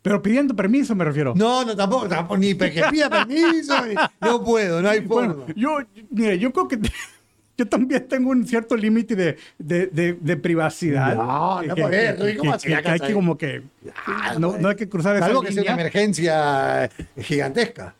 pero 0.02 0.22
pidiendo 0.22 0.56
permiso 0.56 0.96
me 0.96 1.06
refiero. 1.06 1.34
No, 1.36 1.64
no, 1.64 1.76
tampoco, 1.76 2.08
tampoco 2.08 2.38
ni 2.38 2.56
que 2.56 2.82
pida 2.92 3.10
permiso. 3.26 3.74
no 4.22 4.44
puedo, 4.44 4.82
no 4.82 4.90
hay 4.90 5.02
forma. 5.02 5.34
Bueno, 5.34 5.54
yo, 5.56 5.78
mire, 6.10 6.40
yo 6.40 6.52
creo 6.52 6.68
que 6.68 6.80
yo 7.58 7.68
también 7.68 8.08
tengo 8.08 8.32
un 8.32 8.46
cierto 8.48 8.76
límite 8.76 9.16
de, 9.16 9.38
de, 9.60 9.88
de- 9.88 10.18
de 10.20 10.38
privacidad. 10.38 11.16
No, 11.16 11.62
no 11.62 11.76
que- 11.76 12.14
Rudy, 12.14 12.36
¿cómo 12.38 12.58
que- 12.58 12.76
hay 12.76 13.00
que 13.00 13.14
como 13.14 13.38
que 13.38 13.62
Ah, 14.06 14.36
no, 14.40 14.58
no 14.58 14.70
hay 14.70 14.76
que 14.76 14.90
cruzar 14.90 15.16
esa 15.16 15.28
Salvo 15.28 15.42
que 15.42 15.52
sea 15.52 15.62
una 15.64 15.74
emergencia 15.74 16.90
gigantesca. 17.22 17.94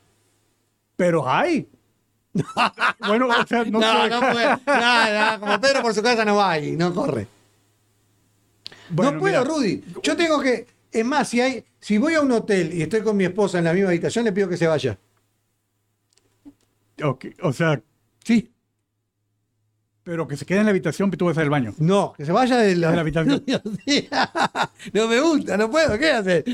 Pero 0.98 1.30
hay. 1.30 1.70
bueno, 3.08 3.27
o 3.30 3.48
sea, 3.48 3.63
no, 3.63 3.80
No, 3.80 4.10
no, 4.10 4.20
puede. 4.20 4.46
No, 4.66 5.32
no, 5.32 5.39
como 5.39 5.62
Pedro 5.62 5.82
por 5.82 5.94
su 5.94 6.04
casa 6.04 6.25
no 6.25 6.36
va 6.36 6.60
y 6.60 6.75
no 6.75 6.94
corre. 6.94 7.27
Bueno, 8.89 9.13
no 9.13 9.20
puedo, 9.20 9.42
mira, 9.42 9.50
Rudy. 9.50 9.84
Yo 10.04 10.18
tengo 10.18 10.42
que. 10.42 10.68
Es 10.92 11.06
más, 11.06 11.30
si 11.30 11.39
hay, 11.39 11.63
si 11.80 11.98
voy 11.98 12.16
a 12.16 12.22
un 12.22 12.32
hotel 12.32 12.74
y 12.74 12.82
estoy 12.82 13.01
con 13.01 13.16
mi 13.16 13.24
esposa 13.24 13.60
en 13.60 13.66
la 13.66 13.74
misma 13.74 13.89
habitación, 13.89 14.25
le 14.25 14.34
pido 14.34 14.50
que 14.50 14.58
se 14.58 14.68
vaya. 14.68 14.98
ok, 17.01 17.25
o 17.42 17.54
sea, 17.54 17.82
Sí. 18.24 18.51
Pero 20.08 20.26
que 20.26 20.38
se 20.38 20.46
quede 20.46 20.60
en 20.60 20.66
la 20.66 20.70
habitación 20.72 21.10
y 21.14 21.18
tú 21.18 21.26
vas 21.26 21.38
al 21.38 21.50
baño. 21.50 21.74
No, 21.80 22.14
que 22.16 22.26
se 22.26 22.32
vaya 22.32 22.56
de 22.56 22.78
la, 22.78 22.92
De 22.92 22.96
la 22.96 23.02
habitación. 23.02 23.44
no 24.94 25.08
me 25.10 25.20
gusta, 25.20 25.58
no 25.58 25.70
puedo, 25.70 26.00
¿qué 26.00 26.12
hacer? 26.12 26.46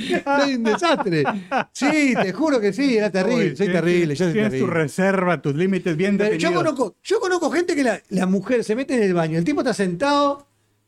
Soy 0.41 0.55
un 0.55 0.63
desastre. 0.63 1.24
Sí, 1.72 2.15
te 2.19 2.33
juro 2.33 2.60
que 2.60 2.74
sí, 2.74 2.98
era 2.98 3.12
terrible, 3.12 3.36
Oye, 3.45 3.55
soy 3.55 3.67
tienes- 3.67 3.81
terrible, 3.81 4.15
yo 4.15 4.25
soy 4.25 4.33
Tienes 4.33 4.60
tu 4.60 4.65
reserva, 4.65 5.39
tus 5.39 5.53
límites 5.53 5.95
bien 5.95 6.17
definidos. 6.17 6.51
Yo 6.51 6.57
conozco, 6.57 6.95
yo 7.03 7.19
conozco 7.19 7.51
gente 7.51 7.75
que 7.75 7.83
la, 7.83 8.01
la 8.10 8.25
mujer 8.25 8.63
se 8.63 8.75
mete 8.75 8.95
en 8.95 9.03
el 9.03 9.13
baño, 9.13 9.38
el 9.38 9.43
tipo 9.43 9.62
está 9.62 9.75
sentado 9.75 10.48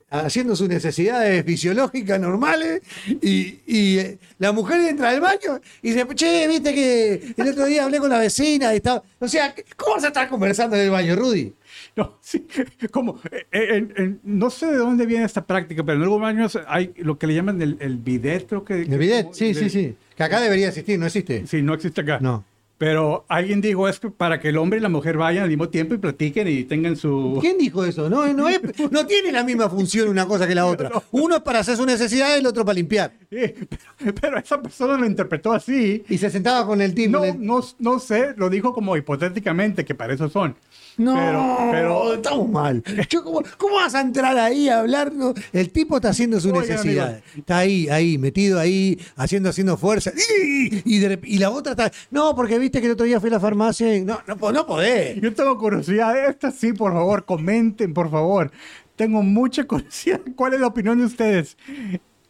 haciendo 0.10 0.56
sus 0.56 0.68
necesidades 0.70 1.44
fisiológicas 1.46 2.20
normales 2.20 2.82
y, 3.22 3.60
y, 3.68 3.98
eh, 4.00 4.18
la 4.40 4.52
mujer 4.52 4.80
entra 4.82 5.10
al 5.10 5.20
baño 5.20 5.60
y 5.82 5.90
dice, 5.92 6.06
che, 6.16 6.48
viste 6.48 6.74
que 6.74 7.34
el 7.38 7.50
otro 7.50 7.66
día 7.66 7.84
hablé 7.84 8.00
con 8.00 8.10
la 8.10 8.20
vecina 8.20 8.74
y 8.74 8.78
estaba... 8.78 9.04
O 9.20 9.28
sea, 9.28 9.54
¿cómo 9.76 9.96
vas 9.96 10.04
a 10.06 10.08
estar 10.08 10.30
conversando 10.30 10.76
en 10.76 10.84
el 10.84 10.90
baño, 10.90 11.16
Rudy? 11.16 11.54
No, 11.98 12.18
sí, 12.22 12.46
como, 12.92 13.22
eh, 13.32 13.46
eh, 13.54 13.68
en- 13.72 13.94
en- 13.96 14.20
no 14.24 14.50
sé 14.50 14.66
de 14.68 14.76
dónde 14.78 15.06
viene 15.06 15.24
esta 15.24 15.46
práctica, 15.46 15.82
pero 15.84 15.96
en 15.98 16.04
algunos 16.04 16.22
baños 16.24 16.60
hay 16.68 16.94
lo 16.98 17.18
que 17.18 17.26
le 17.28 17.36
llaman 17.36 17.62
el, 17.62 17.78
el 17.80 17.98
bidet, 17.98 18.48
creo 18.48 18.66
que... 18.66 18.82
El 18.82 18.98
bidet, 18.98 19.24
como 19.24 19.34
sí, 19.34 19.48
de- 19.48 19.54
sí, 19.54 19.70
sí. 19.70 19.96
Que 20.18 20.24
acá 20.24 20.42
debería 20.42 20.68
existir, 20.68 21.00
no 21.00 21.06
existe. 21.06 21.48
Sí, 21.48 21.62
no 21.62 21.74
existe 21.74 22.02
acá. 22.02 22.20
No. 22.20 22.44
Pero 22.78 23.26
alguien 23.30 23.62
dijo 23.62 23.88
es 23.88 24.00
que 24.02 24.10
para 24.10 24.40
que 24.42 24.50
el 24.50 24.58
hombre 24.58 24.80
y 24.80 24.82
la 24.82 24.90
mujer 24.90 25.16
vayan 25.18 25.44
al 25.44 25.50
mismo 25.50 25.70
tiempo 25.70 25.94
y 25.94 25.98
platiquen 25.98 26.48
y 26.50 26.66
tengan 26.66 26.98
su... 26.98 27.38
¿Quién 27.40 27.58
dijo 27.58 27.86
eso? 27.86 28.10
No, 28.10 28.28
no, 28.34 28.50
es- 28.50 28.60
no 28.92 29.06
tiene 29.08 29.32
la 29.32 29.46
misma 29.46 29.70
función 29.70 30.10
una 30.10 30.26
cosa 30.26 30.46
que 30.46 30.56
la 30.56 30.66
otra. 30.66 30.92
Uno 31.12 31.38
es 31.38 31.42
para 31.42 31.60
hacer 31.60 31.78
sus 31.78 31.86
necesidades 31.86 32.36
y 32.36 32.40
el 32.42 32.46
otro 32.48 32.66
para 32.66 32.76
limpiar. 32.76 33.14
Sí, 33.36 33.54
pero, 34.00 34.16
pero 34.22 34.38
esa 34.40 34.62
persona 34.62 34.98
lo 34.98 35.06
interpretó 35.06 35.52
así. 35.52 36.04
Y 36.08 36.18
se 36.18 36.30
sentaba 36.30 36.66
con 36.66 36.82
el 36.82 36.94
tipo. 36.94 37.12
No, 37.12 37.24
el- 37.26 37.46
no, 37.46 37.60
no 37.80 38.00
sé, 38.00 38.34
lo 38.38 38.50
dijo 38.50 38.74
como 38.74 38.96
hipotéticamente, 38.96 39.84
que 39.84 39.94
para 39.96 40.14
eso 40.14 40.30
son. 40.30 40.56
No, 40.98 41.14
Pero, 41.16 41.58
pero 41.72 42.14
estamos 42.14 42.48
mal. 42.50 42.82
Yo, 43.10 43.22
¿cómo, 43.26 43.42
cómo 43.58 43.76
vas 43.76 43.94
a 43.96 44.00
entrar 44.00 44.38
ahí 44.38 44.70
a 44.70 44.80
hablar? 44.80 45.12
No, 45.14 45.34
El 45.52 45.70
tipo 45.72 45.98
está 45.98 46.10
haciendo 46.10 46.40
su 46.40 46.50
Oigan, 46.52 46.62
necesidad. 46.70 47.22
Está 47.38 47.58
ahí, 47.58 47.90
ahí, 47.90 48.18
metido 48.18 48.58
ahí, 48.58 48.98
haciendo, 49.18 49.50
haciendo 49.50 49.76
fuerza. 49.76 50.14
Y, 50.16 50.82
y 50.96 51.00
de 51.00 51.20
rep- 51.20 51.28
y 51.28 51.38
la 51.40 51.50
otra 51.52 51.72
está. 51.74 51.92
No, 52.12 52.34
porque 52.36 52.58
viste 52.66 52.80
que 52.80 52.88
el 52.88 52.94
otro 52.94 53.06
día 53.06 53.20
fui 53.20 53.30
a 53.30 53.34
la 53.34 53.40
farmacia 53.40 53.96
y. 53.96 54.04
No, 54.04 54.20
no, 54.28 54.52
no 54.52 54.66
podés. 54.66 55.20
yo 55.22 55.34
tengo 55.34 55.58
curiosidad. 55.58 56.28
Esta 56.28 56.52
sí, 56.52 56.74
por 56.74 56.94
favor, 56.94 57.26
comenten, 57.26 57.94
por 57.94 58.10
favor. 58.10 58.52
Tengo 58.96 59.22
mucha 59.22 59.66
curiosidad. 59.66 60.22
¿Cuál 60.36 60.56
es 60.56 60.60
la 60.60 60.68
opinión 60.68 60.98
de 60.98 61.06
ustedes? 61.06 61.58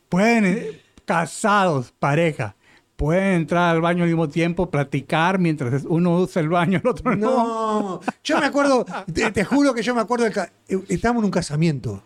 Pueden, 0.10 0.45
eh, 0.45 0.82
casados, 1.06 1.93
pareja, 1.98 2.56
pueden 2.95 3.41
entrar 3.41 3.76
al 3.76 3.82
baño 3.82 4.04
al 4.04 4.10
mismo 4.10 4.28
tiempo, 4.28 4.69
platicar 4.69 5.39
mientras 5.39 5.84
uno 5.86 6.17
usa 6.17 6.41
el 6.41 6.50
baño, 6.50 6.80
el 6.84 6.89
otro 6.89 7.15
no. 7.15 7.28
No, 7.28 8.02
yo 8.24 8.39
me 8.39 8.45
acuerdo, 8.45 8.86
te, 9.12 9.32
te 9.32 9.45
juro 9.45 9.74
que 9.74 9.84
yo 9.84 9.95
me 9.95 10.02
acuerdo, 10.02 10.26
del 10.26 10.34
eh, 10.67 10.80
estábamos 10.89 11.21
en 11.21 11.26
un 11.26 11.32
casamiento. 11.32 12.04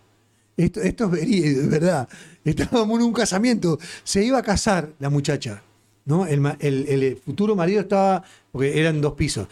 Esto, 0.56 0.82
esto 0.82 1.16
es 1.16 1.24
es 1.24 1.70
verdad. 1.70 2.08
Estábamos 2.44 3.00
en 3.00 3.06
un 3.06 3.14
casamiento. 3.14 3.80
Se 4.04 4.24
iba 4.26 4.40
a 4.40 4.44
casar 4.44 4.90
la 5.00 5.10
muchacha. 5.10 5.64
¿No? 6.06 6.26
El, 6.26 6.46
el 6.60 7.18
futuro 7.24 7.56
marido 7.56 7.82
estaba, 7.82 8.24
porque 8.52 8.80
eran 8.80 9.02
dos 9.02 9.14
pisos. 9.14 9.48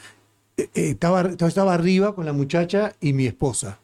Eh, 0.58 0.70
eh, 0.74 0.90
Estaba, 0.90 1.22
estaba 1.22 1.74
arriba 1.74 2.16
con 2.16 2.26
la 2.26 2.34
muchacha 2.34 2.94
y 3.00 3.14
mi 3.14 3.28
esposa. 3.28 3.80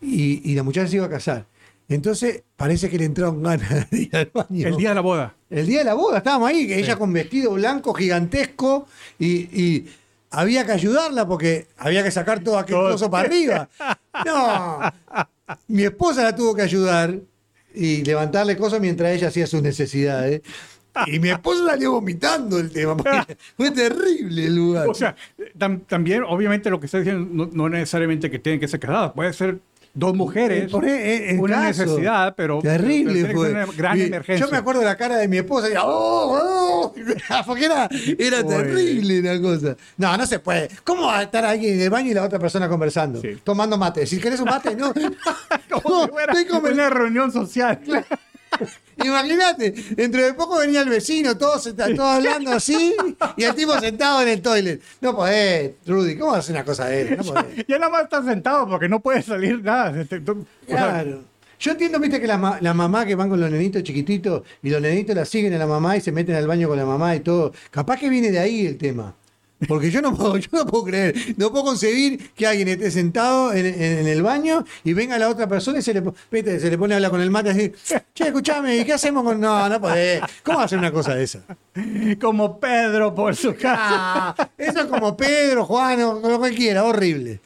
Y, 0.00 0.50
y 0.50 0.54
la 0.54 0.62
muchacha 0.62 0.88
se 0.88 0.96
iba 0.96 1.06
a 1.06 1.10
casar. 1.10 1.46
Entonces 1.88 2.42
parece 2.56 2.88
que 2.88 2.96
le 2.98 3.04
entraron 3.04 3.42
ganas 3.42 3.90
de 3.90 3.98
ir 4.02 4.16
al 4.16 4.30
baño. 4.32 4.68
El 4.68 4.76
día 4.76 4.90
de 4.90 4.94
la 4.94 5.00
boda. 5.00 5.34
El 5.50 5.66
día 5.66 5.80
de 5.80 5.84
la 5.84 5.94
boda, 5.94 6.18
estábamos 6.18 6.48
ahí, 6.48 6.66
que 6.66 6.78
ella 6.78 6.96
con 6.96 7.12
vestido 7.12 7.52
blanco 7.52 7.92
gigantesco 7.92 8.86
y, 9.18 9.26
y 9.60 9.86
había 10.30 10.64
que 10.64 10.72
ayudarla 10.72 11.26
porque 11.26 11.66
había 11.76 12.02
que 12.02 12.10
sacar 12.10 12.42
todo 12.42 12.56
aquel 12.58 12.76
coso 12.76 13.10
para 13.10 13.28
arriba. 13.28 13.68
No, 14.26 14.78
mi 15.68 15.84
esposa 15.84 16.22
la 16.22 16.36
tuvo 16.36 16.54
que 16.54 16.60
ayudar 16.60 17.18
y 17.74 18.04
levantarle 18.04 18.58
cosas 18.58 18.78
mientras 18.78 19.10
ella 19.12 19.28
hacía 19.28 19.46
sus 19.46 19.62
necesidades. 19.62 20.42
Y 21.06 21.18
mi 21.18 21.30
esposa 21.30 21.64
salió 21.66 21.92
vomitando 21.92 22.58
el 22.58 22.70
tema. 22.70 22.96
Fue 23.56 23.70
terrible 23.70 24.46
el 24.46 24.54
lugar. 24.56 24.88
O 24.88 24.94
sea, 24.94 25.14
tam- 25.58 25.80
también, 25.86 26.22
obviamente, 26.22 26.68
lo 26.70 26.78
que 26.80 26.86
está 26.86 26.98
diciendo 26.98 27.28
no, 27.32 27.48
no 27.52 27.68
necesariamente 27.68 28.30
que 28.30 28.38
tienen 28.38 28.60
que 28.60 28.68
ser 28.68 28.78
casadas. 28.80 29.12
Puede 29.12 29.32
ser 29.32 29.58
dos 29.94 30.14
mujeres, 30.14 30.70
por 30.70 30.86
e- 30.86 31.30
en 31.32 31.40
una 31.40 31.66
caso. 31.66 31.84
necesidad, 31.84 32.34
pero 32.34 32.60
Terrible 32.62 33.24
pero 33.26 33.38
fue. 33.38 33.50
una 33.50 33.66
gran 33.66 34.00
emergencia. 34.00 34.46
Yo 34.46 34.50
me 34.50 34.56
acuerdo 34.58 34.80
de 34.80 34.86
la 34.86 34.96
cara 34.96 35.16
de 35.16 35.28
mi 35.28 35.36
esposa. 35.38 35.68
Y, 35.70 35.74
¡Oh, 35.82 36.38
oh! 36.42 36.94
porque 37.46 37.64
era, 37.66 37.88
terrible 37.88 39.22
la 39.22 39.40
cosa. 39.40 39.76
No, 39.98 40.16
no 40.16 40.26
se 40.26 40.38
puede. 40.38 40.68
¿Cómo 40.84 41.02
va 41.06 41.18
a 41.18 41.22
estar 41.24 41.44
alguien 41.44 41.74
en 41.74 41.80
el 41.82 41.90
baño 41.90 42.10
y 42.10 42.14
la 42.14 42.24
otra 42.24 42.38
persona 42.38 42.68
conversando? 42.68 43.20
Sí. 43.20 43.38
Tomando 43.44 43.76
mate. 43.78 44.06
Si 44.06 44.18
querés 44.18 44.40
un 44.40 44.46
mate, 44.46 44.74
no. 44.76 44.92
Como 45.82 46.06
No, 46.06 46.34
si 46.36 46.44
fuera 46.46 46.74
una 46.74 46.90
reunión 46.90 47.30
social. 47.32 47.80
Imagínate, 49.04 49.70
dentro 49.96 50.22
de 50.24 50.34
poco 50.34 50.58
venía 50.58 50.82
el 50.82 50.88
vecino, 50.88 51.36
todos, 51.36 51.62
todos 51.74 51.98
hablando 52.00 52.52
así, 52.52 52.94
y 53.36 53.44
el 53.44 53.54
tipo 53.54 53.78
sentado 53.80 54.22
en 54.22 54.28
el 54.28 54.42
toilet. 54.42 54.80
No 55.00 55.14
podés, 55.16 55.72
Rudy, 55.86 56.16
¿cómo 56.16 56.34
haces 56.34 56.50
una 56.50 56.64
cosa 56.64 56.86
de 56.86 57.02
eso? 57.14 57.16
No 57.16 57.34
podés. 57.42 57.64
Ya 57.68 57.78
nada 57.78 57.90
más 57.90 58.02
está 58.04 58.22
sentado 58.22 58.68
porque 58.68 58.88
no 58.88 59.00
puede 59.00 59.22
salir 59.22 59.62
nada. 59.62 60.00
Este, 60.00 60.22
Claro. 60.66 61.24
Yo 61.58 61.70
entiendo, 61.72 62.00
viste, 62.00 62.20
que 62.20 62.26
las 62.26 62.40
ma- 62.40 62.58
las 62.60 62.74
mamás 62.74 63.06
que 63.06 63.14
van 63.14 63.28
con 63.28 63.40
los 63.40 63.48
nenitos 63.50 63.84
chiquititos 63.84 64.42
y 64.64 64.70
los 64.70 64.80
nenitos 64.82 65.14
la 65.14 65.24
siguen 65.24 65.54
a 65.54 65.58
la 65.58 65.66
mamá 65.66 65.96
y 65.96 66.00
se 66.00 66.10
meten 66.10 66.34
al 66.34 66.46
baño 66.48 66.66
con 66.66 66.76
la 66.76 66.84
mamá 66.84 67.14
y 67.14 67.20
todo. 67.20 67.52
Capaz 67.70 67.98
que 67.98 68.08
viene 68.08 68.32
de 68.32 68.40
ahí 68.40 68.66
el 68.66 68.76
tema. 68.78 69.14
Porque 69.68 69.90
yo 69.90 70.02
no 70.02 70.14
puedo, 70.16 70.36
yo 70.38 70.48
no 70.52 70.66
puedo 70.66 70.84
creer, 70.84 71.14
no 71.36 71.50
puedo 71.50 71.64
concebir 71.64 72.30
que 72.34 72.46
alguien 72.46 72.68
esté 72.68 72.90
sentado 72.90 73.52
en, 73.52 73.66
en- 73.66 73.82
en 73.98 74.06
el 74.06 74.22
baño 74.22 74.64
y 74.84 74.92
venga 74.92 75.18
la 75.18 75.28
otra 75.28 75.48
persona 75.48 75.78
y 75.78 75.82
se 75.82 75.94
le, 75.94 76.02
viste, 76.30 76.58
se 76.60 76.70
le 76.70 76.78
pone 76.78 76.94
a 76.94 76.96
hablar 76.96 77.10
con 77.10 77.20
el 77.20 77.30
mate 77.30 77.50
así, 77.50 77.72
che, 78.14 78.24
escuchame, 78.24 78.76
¿y 78.76 78.84
qué 78.84 78.92
hacemos 78.94 79.22
con.? 79.24 79.40
No, 79.40 79.68
no 79.68 79.80
podés. 79.80 80.20
¿Cómo 80.42 80.56
va 80.58 80.62
a 80.62 80.66
hacer 80.66 80.78
una 80.78 80.90
cosa 80.92 81.14
de 81.14 81.24
esa? 81.24 81.40
como 82.20 82.58
Pedro 82.58 83.14
por 83.14 83.34
su 83.36 83.54
casa. 83.54 84.34
Ah, 84.34 84.48
eso 84.58 84.80
es 84.80 84.86
como 84.86 85.16
Pedro, 85.16 85.64
Juan, 85.64 86.00
o 86.02 86.20
lo 86.28 86.38
cualquiera, 86.38 86.84
horrible. 86.84 87.40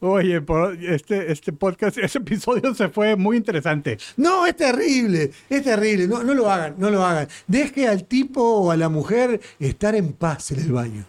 Oye, 0.00 0.40
por 0.40 0.74
este, 0.82 1.30
este 1.30 1.52
podcast, 1.52 1.98
ese 1.98 2.18
episodio 2.18 2.74
se 2.74 2.88
fue 2.88 3.16
muy 3.16 3.36
interesante. 3.36 3.98
No, 4.16 4.46
es 4.46 4.56
terrible, 4.56 5.30
es 5.50 5.62
terrible. 5.62 6.06
No, 6.08 6.22
no 6.22 6.32
lo 6.34 6.50
hagan, 6.50 6.74
no 6.78 6.88
lo 6.90 7.04
hagan. 7.04 7.28
Deje 7.46 7.86
al 7.86 8.04
tipo 8.04 8.42
o 8.42 8.70
a 8.70 8.76
la 8.76 8.88
mujer 8.88 9.40
estar 9.58 9.94
en 9.94 10.14
paz 10.14 10.52
en 10.52 10.60
el 10.60 10.72
baño. 10.72 11.04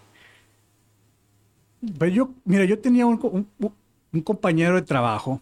Pero 1.98 2.12
yo, 2.12 2.30
mira, 2.46 2.66
yo 2.66 2.80
tenía 2.80 3.06
un, 3.06 3.20
un- 3.60 3.72
un 4.14 4.22
compañero 4.22 4.76
de 4.76 4.82
trabajo 4.84 5.42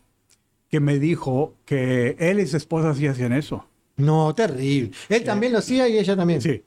que 0.69 0.80
me 0.80 0.97
dijo 0.99 1.54
que 1.65 2.15
él 2.19 2.39
y 2.39 2.47
su 2.47 2.58
esposa 2.58 2.93
sí 2.95 3.06
hacían 3.08 3.34
eso. 3.34 3.65
No, 3.97 4.34
terrible. 4.34 4.91
Él 5.10 5.23
también 5.23 5.51
lo 5.51 5.60
hacía 5.60 5.88
y 5.88 5.97
ella 5.97 6.15
también. 6.15 6.41
Sí, 6.41 6.63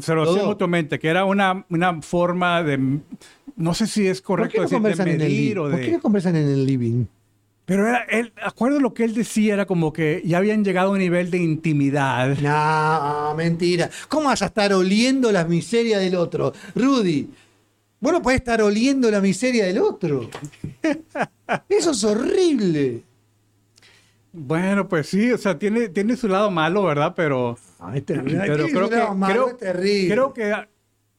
se 0.00 0.14
lo 0.14 0.22
hacían 0.22 0.38
Todo. 0.40 0.46
mutuamente, 0.48 0.98
que 0.98 1.08
era 1.08 1.24
una, 1.24 1.64
una 1.70 2.02
forma 2.02 2.62
de, 2.62 2.98
no 3.56 3.72
sé 3.74 3.86
si 3.86 4.06
es 4.06 4.20
¿Por 4.20 4.48
qué 4.48 4.58
correcto 4.58 4.58
no 4.58 4.62
decir 4.62 4.76
de 4.76 4.82
conversan 4.82 5.08
en 5.08 5.12
el 5.14 5.18
medir 5.20 5.38
living? 5.56 5.60
o 5.60 5.70
¿Por 5.70 5.80
qué 5.80 5.86
de... 5.86 5.92
no 5.92 6.00
conversan 6.00 6.36
en 6.36 6.48
el 6.48 6.66
living? 6.66 7.04
Pero 7.64 7.86
era, 7.88 7.98
él, 8.04 8.32
acuerdo 8.44 8.78
lo 8.80 8.94
que 8.94 9.04
él 9.04 9.14
decía, 9.14 9.54
era 9.54 9.66
como 9.66 9.92
que 9.92 10.22
ya 10.24 10.38
habían 10.38 10.64
llegado 10.64 10.88
a 10.90 10.92
un 10.92 10.98
nivel 10.98 11.30
de 11.30 11.38
intimidad. 11.38 12.36
No, 12.38 13.34
mentira. 13.36 13.90
¿Cómo 14.08 14.26
vas 14.28 14.42
a 14.42 14.46
estar 14.46 14.72
oliendo 14.72 15.32
la 15.32 15.44
miseria 15.44 15.98
del 15.98 16.14
otro? 16.14 16.52
Rudy, 16.74 17.28
vos 18.00 18.12
no 18.12 18.22
podés 18.22 18.38
estar 18.40 18.60
oliendo 18.62 19.10
la 19.10 19.20
miseria 19.20 19.66
del 19.66 19.78
otro. 19.78 20.28
Eso 21.68 21.90
es 21.90 22.04
horrible. 22.04 23.02
Bueno, 24.32 24.86
pues 24.88 25.08
sí, 25.08 25.32
o 25.32 25.38
sea, 25.38 25.58
tiene, 25.58 25.88
tiene 25.88 26.16
su 26.16 26.28
lado 26.28 26.50
malo, 26.50 26.82
¿verdad? 26.84 27.14
Pero, 27.16 27.56
Ah, 27.78 27.96
es 27.96 28.04
terrible. 28.04 28.42
pero 28.46 28.66
creo 28.68 28.90
que, 28.90 29.14
malo, 29.14 29.44
creo, 29.46 29.56
terrible. 29.56 30.14
creo 30.14 30.34
que, 30.34 30.54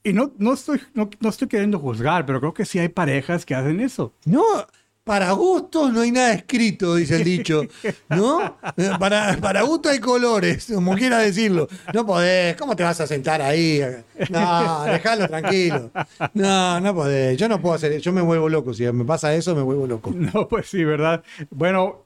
y 0.03 0.13
no, 0.13 0.31
no, 0.37 0.53
estoy, 0.53 0.79
no, 0.93 1.09
no 1.19 1.29
estoy 1.29 1.47
queriendo 1.47 1.79
juzgar, 1.79 2.25
pero 2.27 2.39
creo 2.39 2.53
que 2.53 2.65
sí 2.65 2.77
hay 2.77 2.89
parejas 2.89 3.45
que 3.45 3.55
hacen 3.55 3.79
eso. 3.79 4.13
No, 4.25 4.43
para 5.07 5.31
gustos 5.31 5.91
no 5.91 6.01
hay 6.01 6.11
nada 6.11 6.33
escrito, 6.33 6.95
dice 6.95 7.15
el 7.15 7.23
dicho. 7.23 7.63
¿No? 8.09 8.57
Para, 8.99 9.37
para 9.37 9.61
gusto 9.61 9.89
hay 9.89 9.99
colores, 9.99 10.67
como 10.73 10.95
quiera 10.95 11.19
decirlo. 11.19 11.67
No 11.93 12.05
podés, 12.05 12.55
¿cómo 12.57 12.75
te 12.75 12.83
vas 12.83 12.99
a 13.01 13.07
sentar 13.07 13.41
ahí? 13.41 13.81
No, 14.29 14.83
déjalo 14.83 15.27
tranquilo. 15.27 15.91
No, 16.33 16.79
no 16.79 16.93
podés. 16.93 17.37
Yo 17.37 17.47
no 17.47 17.61
puedo 17.61 17.75
hacer 17.75 17.93
eso. 17.93 18.01
Yo 18.01 18.13
me 18.13 18.21
vuelvo 18.21 18.49
loco. 18.49 18.73
Si 18.73 18.83
me 18.91 19.05
pasa 19.05 19.33
eso, 19.33 19.55
me 19.55 19.61
vuelvo 19.61 19.87
loco. 19.87 20.13
No, 20.27 20.47
pues 20.47 20.67
sí, 20.69 20.83
¿verdad? 20.83 21.23
Bueno, 21.49 22.05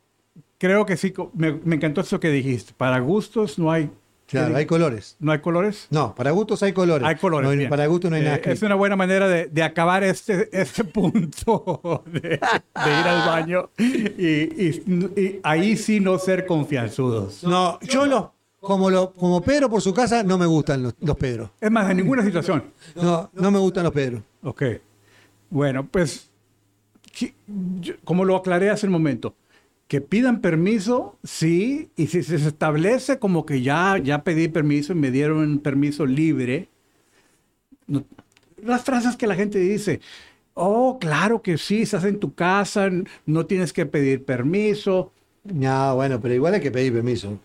creo 0.59 0.85
que 0.85 0.95
sí, 0.95 1.11
me, 1.33 1.53
me 1.63 1.75
encantó 1.77 2.01
eso 2.01 2.19
que 2.19 2.29
dijiste. 2.29 2.73
Para 2.77 2.99
gustos 2.99 3.57
no 3.57 3.71
hay, 3.71 3.89
Claro, 4.31 4.55
hay 4.55 4.65
colores. 4.65 5.15
no 5.19 5.31
hay 5.31 5.39
colores. 5.39 5.87
No, 5.89 6.15
para 6.15 6.31
gustos 6.31 6.63
hay 6.63 6.73
colores. 6.73 7.07
Hay 7.07 7.15
colores. 7.15 7.45
No 7.45 7.51
hay- 7.51 7.57
bien. 7.57 7.69
para 7.69 7.85
gustos 7.87 8.09
no 8.09 8.15
hay 8.17 8.23
nada 8.23 8.35
Eh, 8.37 8.39
es 8.39 8.47
escrito. 8.47 8.65
una 8.67 8.75
buena 8.75 8.95
manera 8.95 9.27
de, 9.27 9.47
de 9.47 9.63
acabar 9.63 10.03
este, 10.03 10.49
este 10.51 10.83
punto 10.83 12.03
de, 12.11 12.19
de 12.21 12.37
ir 12.37 13.07
al 13.07 13.27
baño 13.27 13.69
y, 13.77 14.65
y- 14.67 15.11
y 15.17 15.39
ahí 15.43 15.75
sí 15.77 15.99
no 15.99 16.17
ser 16.17 16.45
confianzudos. 16.45 17.43
No, 17.43 17.79
yo 17.81 18.05
los, 18.05 18.25
como, 18.59 18.89
lo, 18.89 19.11
como 19.13 19.41
Pedro 19.41 19.69
por 19.69 19.81
su 19.81 19.93
casa, 19.93 20.23
no 20.23 20.37
me 20.37 20.45
gustan 20.45 20.83
los, 20.83 20.93
los 21.01 21.17
Pedros. 21.17 21.49
Es 21.59 21.71
más, 21.71 21.89
en 21.91 21.97
ninguna 21.97 22.23
situación. 22.23 22.63
No, 22.95 23.29
no 23.33 23.51
me 23.51 23.59
gustan 23.59 23.83
los 23.83 23.93
Pedros. 23.93 24.21
Ok. 24.43 24.63
Bueno, 25.49 25.85
pues, 25.87 26.29
como 28.03 28.25
lo 28.25 28.35
aclaré 28.35 28.69
hace 28.69 28.85
un 28.85 28.93
momento, 28.93 29.35
que 29.91 29.99
pidan 29.99 30.39
permiso, 30.39 31.17
sí, 31.21 31.89
y 31.97 32.07
si 32.07 32.23
se 32.23 32.37
establece 32.37 33.19
como 33.19 33.45
que 33.45 33.61
ya, 33.61 33.97
ya 33.97 34.23
pedí 34.23 34.47
permiso 34.47 34.93
y 34.93 34.95
me 34.95 35.11
dieron 35.11 35.39
un 35.39 35.59
permiso 35.59 36.05
libre, 36.05 36.69
no- 37.87 38.05
las 38.63 38.85
frases 38.85 39.17
que 39.17 39.27
la 39.27 39.35
gente 39.35 39.59
dice, 39.59 39.99
oh, 40.53 40.97
claro 40.97 41.41
que 41.41 41.57
sí, 41.57 41.81
estás 41.81 42.05
en 42.05 42.21
tu 42.21 42.33
casa, 42.33 42.89
no 43.25 43.45
tienes 43.45 43.73
que 43.73 43.85
pedir 43.85 44.23
permiso. 44.23 45.11
No, 45.43 45.95
bueno, 45.95 46.21
pero 46.21 46.35
igual 46.35 46.53
hay 46.53 46.61
que 46.61 46.71
pedir 46.71 46.93
permiso. 46.93 47.37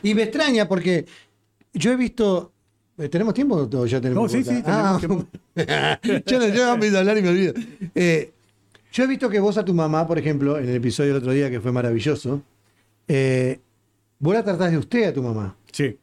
Y 0.00 0.14
me 0.14 0.22
extraña 0.22 0.68
porque 0.68 1.06
yo 1.74 1.90
he 1.90 1.96
visto. 1.96 2.52
eh, 2.98 3.08
¿Tenemos 3.08 3.34
tiempo 3.34 3.68
o 3.72 3.86
ya 3.86 4.00
tenemos 4.00 4.22
No, 4.22 4.28
sí, 4.28 4.44
sí, 4.44 4.62
Ah, 4.64 4.96
tenemos 5.00 5.26
yo 6.24 6.38
no, 6.38 6.48
yo 6.54 6.72
empiezo 6.74 6.98
a 6.98 7.00
hablar 7.00 7.18
y 7.18 7.22
me 7.22 7.30
olvido. 7.30 7.54
Eh, 7.96 8.30
yo 8.92 9.04
he 9.04 9.06
visto 9.06 9.28
que 9.30 9.40
vos 9.40 9.56
a 9.56 9.64
tu 9.64 9.74
mamá, 9.74 10.06
por 10.06 10.18
ejemplo, 10.18 10.58
en 10.58 10.68
el 10.68 10.76
episodio 10.76 11.14
del 11.14 11.22
otro 11.22 11.32
día 11.32 11.50
que 11.50 11.60
fue 11.60 11.72
maravilloso, 11.72 12.42
eh, 13.08 13.58
vos 14.18 14.34
la 14.34 14.44
tratás 14.44 14.70
de 14.70 14.78
usted 14.78 15.04
a 15.08 15.12
tu 15.12 15.22
mamá. 15.22 15.56
Sí. 15.72 15.98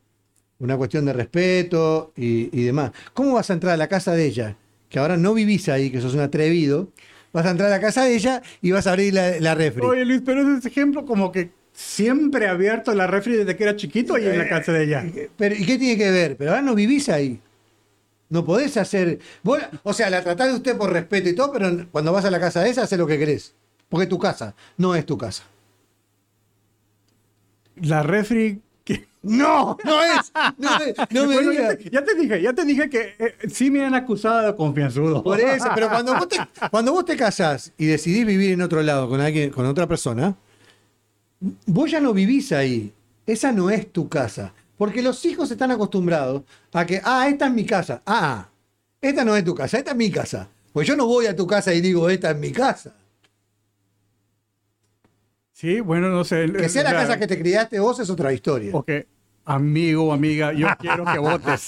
Una 0.58 0.76
cuestión 0.76 1.06
de 1.06 1.14
respeto 1.14 2.12
y, 2.18 2.50
y 2.52 2.64
demás. 2.64 2.92
¿Cómo 3.14 3.36
vas 3.36 3.50
a 3.50 3.54
entrar 3.54 3.74
a 3.74 3.78
la 3.78 3.88
casa 3.88 4.14
de 4.14 4.26
ella? 4.26 4.58
Que 4.90 5.00
ahora 5.00 5.18
no 5.18 5.34
vivís 5.34 5.70
ahí, 5.70 5.92
que 5.92 6.02
sos 6.02 6.16
un 6.16 6.20
atrevido. 6.22 6.90
Vas 7.32 7.46
a 7.46 7.52
entrar 7.52 7.68
a 7.68 7.76
la 7.76 7.80
casa 7.80 8.04
de 8.04 8.16
ella 8.16 8.42
y 8.62 8.72
vas 8.72 8.88
a 8.88 8.92
abrir 8.92 9.14
la, 9.14 9.40
la 9.40 9.54
refri. 9.54 9.86
Oye, 9.86 10.04
Luis, 10.04 10.24
pero 10.26 10.58
ese 10.58 10.68
ejemplo 10.68 11.06
como 11.06 11.32
que 11.32 11.52
siempre 11.72 12.48
ha 12.48 12.52
abierto 12.52 12.94
la 12.96 13.06
refri 13.08 13.36
desde 13.36 13.56
que 13.56 13.64
era 13.64 13.76
chiquito 13.76 14.18
y 14.18 14.26
en 14.26 14.38
la 14.38 14.50
casa 14.50 14.74
de 14.74 14.84
ella. 14.84 15.06
Pero, 15.38 15.56
¿Y 15.56 15.66
qué 15.66 15.78
tiene 15.78 15.96
que 15.96 16.10
ver? 16.10 16.36
Pero 16.36 16.52
ahora 16.52 16.64
no 16.64 16.74
vivís 16.76 17.08
ahí. 17.08 17.40
No 18.30 18.46
podés 18.46 18.78
hacer. 18.78 19.20
vos- 19.44 19.60
o 19.84 19.92
sea, 19.94 20.10
la 20.10 20.24
tratás 20.24 20.50
de 20.50 20.56
usted 20.56 20.78
por 20.78 20.92
respeto 20.94 21.30
y 21.30 21.36
todo, 21.36 21.52
pero 21.52 21.88
cuando 21.92 22.12
vas 22.14 22.26
a 22.26 22.32
la 22.32 22.40
casa 22.40 22.62
de 22.62 22.70
esa, 22.70 22.84
haces 22.84 22.98
lo 23.00 23.08
que 23.08 23.18
querés. 23.18 23.56
Porque 23.90 24.06
tu 24.06 24.20
casa, 24.20 24.54
no 24.78 24.94
es 24.96 25.06
tu 25.06 25.18
casa. 25.18 25.44
La 27.82 28.04
refri... 28.04 28.62
que- 28.84 29.08
¡No! 29.22 29.78
¡No 29.84 30.02
es! 30.04 30.32
¡No, 30.58 30.78
es, 30.80 30.96
no 31.12 31.26
me 31.26 31.34
Bueno, 31.36 31.52
digas. 31.52 31.78
ya, 31.78 31.78
te, 31.78 31.90
ya 31.90 32.04
te 32.04 32.16
dije, 32.16 32.42
ya 32.42 32.54
te 32.54 32.66
dije 32.66 32.90
que 32.90 33.16
eh, 33.20 33.36
sí 33.50 33.72
me 33.72 33.84
han 33.86 33.96
acusado 33.96 34.46
de 34.48 34.56
confianzudo. 34.56 35.24
Por 35.24 35.40
eso, 35.40 35.68
pero 35.76 35.90
cuando 35.90 36.16
vos, 36.16 36.28
te, 36.28 36.38
cuando 36.72 36.92
vos 36.94 37.06
te 37.06 37.16
casás 37.16 37.74
y 37.78 37.86
decidís 37.86 38.26
vivir 38.26 38.52
en 38.52 38.62
otro 38.62 38.82
lado 38.84 39.10
con 39.10 39.22
alguien, 39.22 39.50
con 39.52 39.66
otra 39.66 39.88
persona, 39.88 40.36
vos 41.66 41.90
ya 41.92 42.00
no 42.00 42.14
vivís 42.14 42.52
ahí. 42.52 42.94
Esa 43.26 43.52
no 43.52 43.70
es 43.70 43.92
tu 43.92 44.08
casa. 44.10 44.54
Porque 44.80 45.02
los 45.02 45.24
hijos 45.26 45.52
están 45.52 45.72
acostumbrados 45.72 46.44
a 46.72 46.86
que, 46.86 47.02
ah, 47.04 47.28
esta 47.28 47.48
es 47.48 47.54
mi 47.54 47.66
casa. 47.66 48.02
Ah, 48.06 48.48
esta 49.02 49.26
no 49.26 49.36
es 49.36 49.44
tu 49.44 49.54
casa, 49.54 49.78
esta 49.78 49.92
es 49.92 49.98
mi 49.98 50.10
casa. 50.10 50.48
Pues 50.72 50.88
yo 50.88 50.96
no 50.96 51.06
voy 51.06 51.26
a 51.26 51.36
tu 51.36 51.46
casa 51.46 51.74
y 51.74 51.82
digo, 51.82 52.10
esta 52.10 52.32
es 52.32 52.38
mi 52.38 52.54
casa. 52.54 52.94
Sí, 55.52 55.82
bueno, 55.82 56.10
no 56.10 56.24
sé. 56.24 56.50
Que 56.54 56.70
sea 56.70 56.84
la 56.84 56.94
casa 56.94 57.20
que 57.20 57.28
te 57.28 57.38
criaste 57.38 57.80
vos 57.80 58.00
es 58.00 58.10
otra 58.10 58.32
historia. 58.32 58.72
Ok, 58.74 58.90
amigo 59.44 60.06
o 60.06 60.14
amiga, 60.14 60.54
yo 60.54 60.68
quiero 60.80 61.04
que 61.04 61.18
votes. 61.20 61.66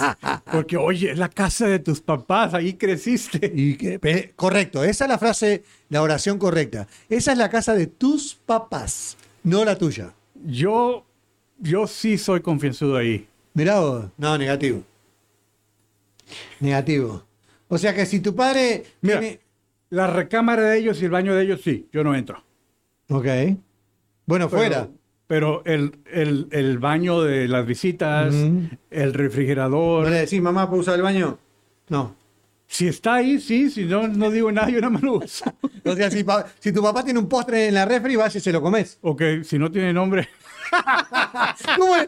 Porque, 0.49 0.77
oye, 0.77 1.11
es 1.11 1.17
la 1.17 1.27
casa 1.27 1.67
de 1.67 1.79
tus 1.79 1.99
papás, 1.99 2.53
ahí 2.53 2.75
creciste. 2.75 3.51
Y 3.53 3.75
que- 3.75 3.99
pe- 3.99 4.31
correcto, 4.37 4.85
esa 4.85 5.03
es 5.03 5.09
la 5.09 5.17
frase, 5.17 5.63
la 5.89 6.01
oración 6.01 6.37
correcta. 6.37 6.87
Esa 7.09 7.33
es 7.33 7.37
la 7.37 7.49
casa 7.49 7.73
de 7.75 7.87
tus 7.87 8.35
papás, 8.35 9.17
no 9.43 9.65
la 9.65 9.77
tuya. 9.77 10.13
Yo, 10.45 11.05
yo 11.61 11.87
sí 11.87 12.17
soy 12.17 12.41
confianzudo 12.41 12.97
ahí. 12.97 13.27
Mirá 13.53 13.79
vos. 13.79 14.05
No, 14.17 14.37
negativo. 14.37 14.83
Negativo. 16.59 17.23
O 17.67 17.77
sea 17.77 17.93
que 17.95 18.05
si 18.05 18.19
tu 18.19 18.35
padre. 18.35 18.83
Mira. 19.01 19.19
tiene- 19.19 19.39
La 19.89 20.07
recámara 20.07 20.63
de 20.63 20.77
ellos 20.79 21.01
y 21.01 21.05
el 21.05 21.11
baño 21.11 21.35
de 21.35 21.43
ellos, 21.43 21.61
sí, 21.61 21.87
yo 21.91 22.01
no 22.03 22.15
entro. 22.15 22.41
Ok. 23.09 23.25
Bueno, 24.25 24.47
Pero- 24.49 24.61
fuera. 24.61 24.87
Pero 25.27 25.63
el, 25.65 25.97
el, 26.11 26.47
el 26.51 26.77
baño 26.79 27.21
de 27.21 27.47
las 27.47 27.65
visitas, 27.65 28.33
el 28.33 28.67
¿No 28.89 29.11
refrigerador, 29.13 30.09
le 30.09 30.19
decís, 30.19 30.41
mamá, 30.41 30.67
¿puedo 30.69 30.81
usar 30.81 30.95
el 30.95 31.01
baño? 31.03 31.37
No. 31.89 32.15
Si 32.73 32.87
está 32.87 33.15
ahí, 33.15 33.37
sí, 33.41 33.69
si 33.69 33.83
no, 33.83 34.07
no 34.07 34.31
digo 34.31 34.49
nada, 34.49 34.69
yo 34.69 34.79
nada 34.79 34.91
más 34.91 35.01
lo 35.03 35.13
uso. 35.15 35.43
O 35.83 35.95
sea, 35.95 36.09
si, 36.11 36.23
pa- 36.23 36.45
si 36.59 36.71
tu 36.71 36.81
papá 36.81 37.03
tiene 37.03 37.19
un 37.19 37.27
postre 37.27 37.67
en 37.67 37.73
la 37.73 37.85
refri, 37.85 38.15
vas 38.15 38.35
y 38.35 38.39
se 38.39 38.51
lo 38.51 38.61
comes. 38.61 38.97
Ok, 39.01 39.21
si 39.43 39.57
no 39.57 39.69
tiene 39.71 39.91
nombre, 39.91 40.29
¿Cómo 41.77 41.95
es? 41.97 42.07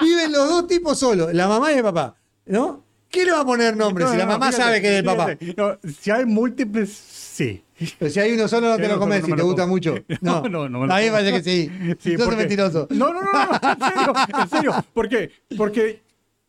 Viven 0.00 0.32
los 0.32 0.48
dos 0.48 0.66
tipos 0.66 0.98
solos, 0.98 1.32
la 1.32 1.46
mamá 1.48 1.70
y 1.72 1.76
el 1.76 1.82
papá. 1.82 2.16
¿No? 2.46 2.82
¿Qué 3.10 3.24
le 3.24 3.32
va 3.32 3.40
a 3.40 3.44
poner 3.44 3.76
nombre 3.76 4.04
No, 4.04 4.10
si 4.10 4.16
la 4.16 4.24
no, 4.24 4.32
mamá 4.32 4.46
fíjate, 4.46 4.62
sabe 4.64 4.80
que 4.82 4.88
es 4.88 4.98
el 4.98 5.04
papá? 5.04 5.28
no, 5.56 5.78
si 6.00 6.10
hay 6.10 6.24
múltiples, 6.24 6.90
sí. 6.90 7.62
Pero 7.98 8.10
si 8.10 8.20
hay 8.20 8.32
uno 8.32 8.48
solo, 8.48 8.68
no 8.70 8.76
te 8.76 8.88
lo 8.88 8.98
comes 8.98 9.24
si 9.24 9.32
te 9.32 9.42
gusta 9.42 9.66
mucho. 9.66 9.94
No, 10.20 10.42
no, 10.48 10.68
no 10.68 10.82
A 10.92 10.98
mí 10.98 11.04
me 11.04 11.10
parece 11.12 11.32
que 11.32 11.42
sí. 11.42 11.70
Sí, 12.00 12.16
porque- 12.16 12.36
mentiroso. 12.36 12.88
No, 12.90 13.12
no, 13.12 13.20
no, 13.22 13.32
no, 13.32 13.50
en 13.52 13.78
serio, 13.80 14.14
en 14.42 14.48
serio. 14.50 14.84
Porque, 14.92 15.30
porque, 15.56 16.02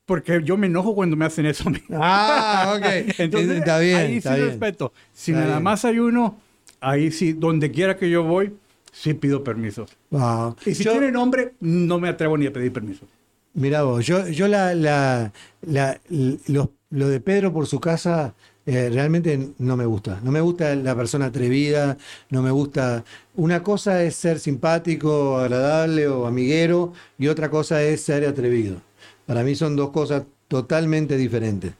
porque 0.09 0.41
yo 0.43 0.57
me 0.57 0.67
enojo 0.67 0.93
cuando 0.95 1.15
me 1.15 1.25
hacen 1.25 1.45
eso. 1.45 1.63
Ah, 1.93 2.73
ok. 2.77 3.15
Entonces, 3.19 3.59
está 3.59 3.77
bien. 3.79 3.95
ahí 3.97 4.17
está 4.17 4.31
sí 4.33 4.41
bien. 4.41 4.49
respeto. 4.49 4.91
Si 5.13 5.31
Está 5.31 5.41
nada 5.43 5.53
bien. 5.57 5.63
más 5.63 5.85
hay 5.85 5.99
uno, 5.99 6.35
ahí 6.81 7.11
sí, 7.11 7.33
donde 7.33 7.71
quiera 7.71 7.95
que 7.95 8.09
yo 8.09 8.23
voy, 8.23 8.53
sí 8.91 9.13
pido 9.13 9.43
permiso. 9.43 9.85
Ah, 10.11 10.55
Y 10.65 10.73
si 10.75 10.83
yo- 10.83 10.91
tiene 10.93 11.11
nombre, 11.11 11.53
no 11.59 11.99
me 11.99 12.09
atrevo 12.09 12.37
ni 12.37 12.47
a 12.47 12.51
pedir 12.51 12.73
permiso. 12.73 13.05
Mirá 13.53 13.83
vos, 13.83 14.05
yo, 14.05 14.27
yo 14.27 14.47
la, 14.47 14.73
la, 14.73 15.31
la- 15.61 15.99
lo, 16.47 16.71
lo 16.89 17.07
de 17.07 17.19
Pedro 17.19 17.53
por 17.53 17.67
su 17.67 17.79
casa 17.79 18.33
eh, 18.65 18.89
realmente 18.91 19.49
no 19.59 19.75
me 19.77 19.85
gusta. 19.85 20.19
No 20.23 20.31
me 20.31 20.41
gusta 20.41 20.75
la 20.75 20.95
persona 20.95 21.25
atrevida, 21.27 21.97
no 22.29 22.41
me 22.41 22.51
gusta. 22.51 23.03
Una 23.35 23.61
cosa 23.63 24.03
es 24.03 24.15
ser 24.15 24.39
simpático, 24.39 25.37
agradable 25.37 26.07
o 26.07 26.27
amiguero, 26.27 26.93
y 27.17 27.27
otra 27.27 27.49
cosa 27.49 27.81
es 27.83 28.01
ser 28.01 28.25
atrevido. 28.27 28.81
Para 29.29 29.43
mí 29.43 29.53
son 29.53 29.75
dos 29.75 29.91
cosas 29.91 30.23
totalmente 30.47 31.15
diferentes. 31.15 31.73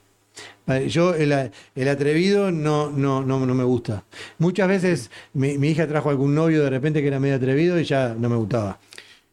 Yo, 0.88 1.16
el, 1.16 1.34
el 1.74 1.90
atrevido 1.90 2.52
no, 2.52 2.92
no, 2.92 3.24
no, 3.24 3.44
no, 3.44 3.56
me 3.56 3.64
gusta. 3.64 4.04
Muchas 4.38 4.68
veces 4.68 5.10
mi, 5.34 5.58
mi, 5.58 5.70
hija 5.70 5.88
trajo 5.88 6.12
algún 6.12 6.36
novio 6.36 6.64
de 6.64 6.70
repente 6.70 7.02
que 7.02 7.08
era 7.08 7.20
medio 7.20 7.38
atrevido 7.38 7.80
y 7.80 7.86
ya 7.86 8.14
no 8.14 8.30
me 8.30 8.36
gustaba. 8.36 8.78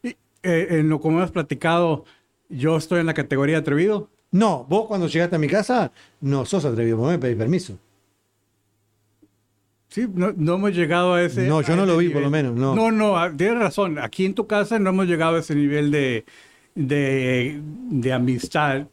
Y, 0.01 0.15
eh, 0.41 0.67
en 0.71 0.89
lo 0.89 0.99
como 0.99 1.19
hemos 1.19 1.29
platicado, 1.29 2.05
yo 2.49 2.77
estoy 2.77 3.01
en 3.01 3.05
la 3.05 3.13
categoría 3.13 3.59
atrevido. 3.59 4.09
No, 4.31 4.65
vos 4.67 4.87
cuando 4.87 5.05
llegaste 5.05 5.35
a 5.35 5.39
mi 5.39 5.47
casa 5.47 5.91
no 6.19 6.43
sos 6.43 6.65
atrevido, 6.65 6.97
vos 6.97 7.11
me 7.11 7.19
pedís 7.19 7.37
permiso. 7.37 7.77
Sí, 9.89 10.07
no, 10.11 10.33
no, 10.35 10.55
hemos 10.55 10.73
llegado 10.73 11.13
a 11.13 11.21
ese. 11.21 11.47
No, 11.47 11.61
yo 11.61 11.75
no 11.75 11.85
lo 11.85 11.97
vi, 11.97 12.09
por 12.09 12.23
lo 12.23 12.31
menos. 12.31 12.55
No, 12.55 12.73
no, 12.73 12.91
no, 12.91 13.37
tienes 13.37 13.59
razón. 13.59 13.99
Aquí 13.99 14.25
en 14.25 14.33
tu 14.33 14.47
casa 14.47 14.79
no 14.79 14.89
hemos 14.89 15.05
llegado 15.05 15.35
a 15.35 15.39
ese 15.41 15.53
nivel 15.53 15.91
de, 15.91 16.25
de, 16.77 17.59
de 17.89 18.13
amistad 18.13 18.87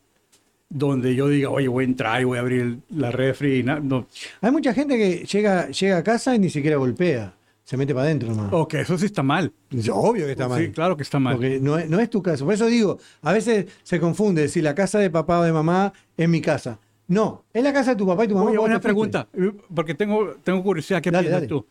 donde 0.70 1.14
yo 1.14 1.28
diga, 1.28 1.50
oye, 1.50 1.68
voy 1.68 1.84
a 1.84 1.86
entrar 1.86 2.20
y 2.20 2.24
voy 2.24 2.38
a 2.38 2.40
abrir 2.40 2.78
la 2.90 3.10
refri. 3.10 3.62
No. 3.62 4.06
Hay 4.40 4.50
mucha 4.50 4.72
gente 4.72 4.96
que 4.96 5.24
llega, 5.24 5.68
llega 5.68 5.98
a 5.98 6.02
casa 6.02 6.34
y 6.34 6.38
ni 6.38 6.50
siquiera 6.50 6.76
golpea. 6.78 7.34
Se 7.64 7.76
mete 7.76 7.94
para 7.94 8.06
adentro 8.06 8.28
nomás. 8.28 8.52
Ok, 8.52 8.74
eso 8.74 8.98
sí 8.98 9.06
está 9.06 9.22
mal. 9.22 9.52
Obvio 9.90 10.26
que 10.26 10.32
está 10.32 10.48
mal. 10.48 10.62
Sí, 10.62 10.70
claro 10.72 10.96
que 10.96 11.02
está 11.02 11.18
mal. 11.18 11.36
Porque 11.36 11.60
no 11.60 11.78
es, 11.78 11.88
no 11.88 12.00
es 12.00 12.10
tu 12.10 12.22
caso. 12.22 12.44
Por 12.44 12.54
eso 12.54 12.66
digo, 12.66 12.98
a 13.22 13.32
veces 13.32 13.66
se 13.82 14.00
confunde 14.00 14.48
si 14.48 14.60
la 14.60 14.74
casa 14.74 14.98
de 14.98 15.10
papá 15.10 15.38
o 15.38 15.42
de 15.44 15.52
mamá 15.52 15.92
es 16.16 16.28
mi 16.28 16.40
casa. 16.40 16.78
No, 17.06 17.44
es 17.52 17.62
la 17.62 17.72
casa 17.72 17.90
de 17.90 17.96
tu 17.96 18.06
papá 18.06 18.24
y 18.24 18.28
tu 18.28 18.34
mamá. 18.34 18.50
Oye, 18.50 18.58
una 18.58 18.80
pregunta, 18.80 19.28
porque 19.74 19.94
tengo, 19.94 20.36
tengo 20.42 20.62
curiosidad. 20.62 21.00
¿Qué 21.00 21.10
piensas 21.10 21.46
tú? 21.46 21.66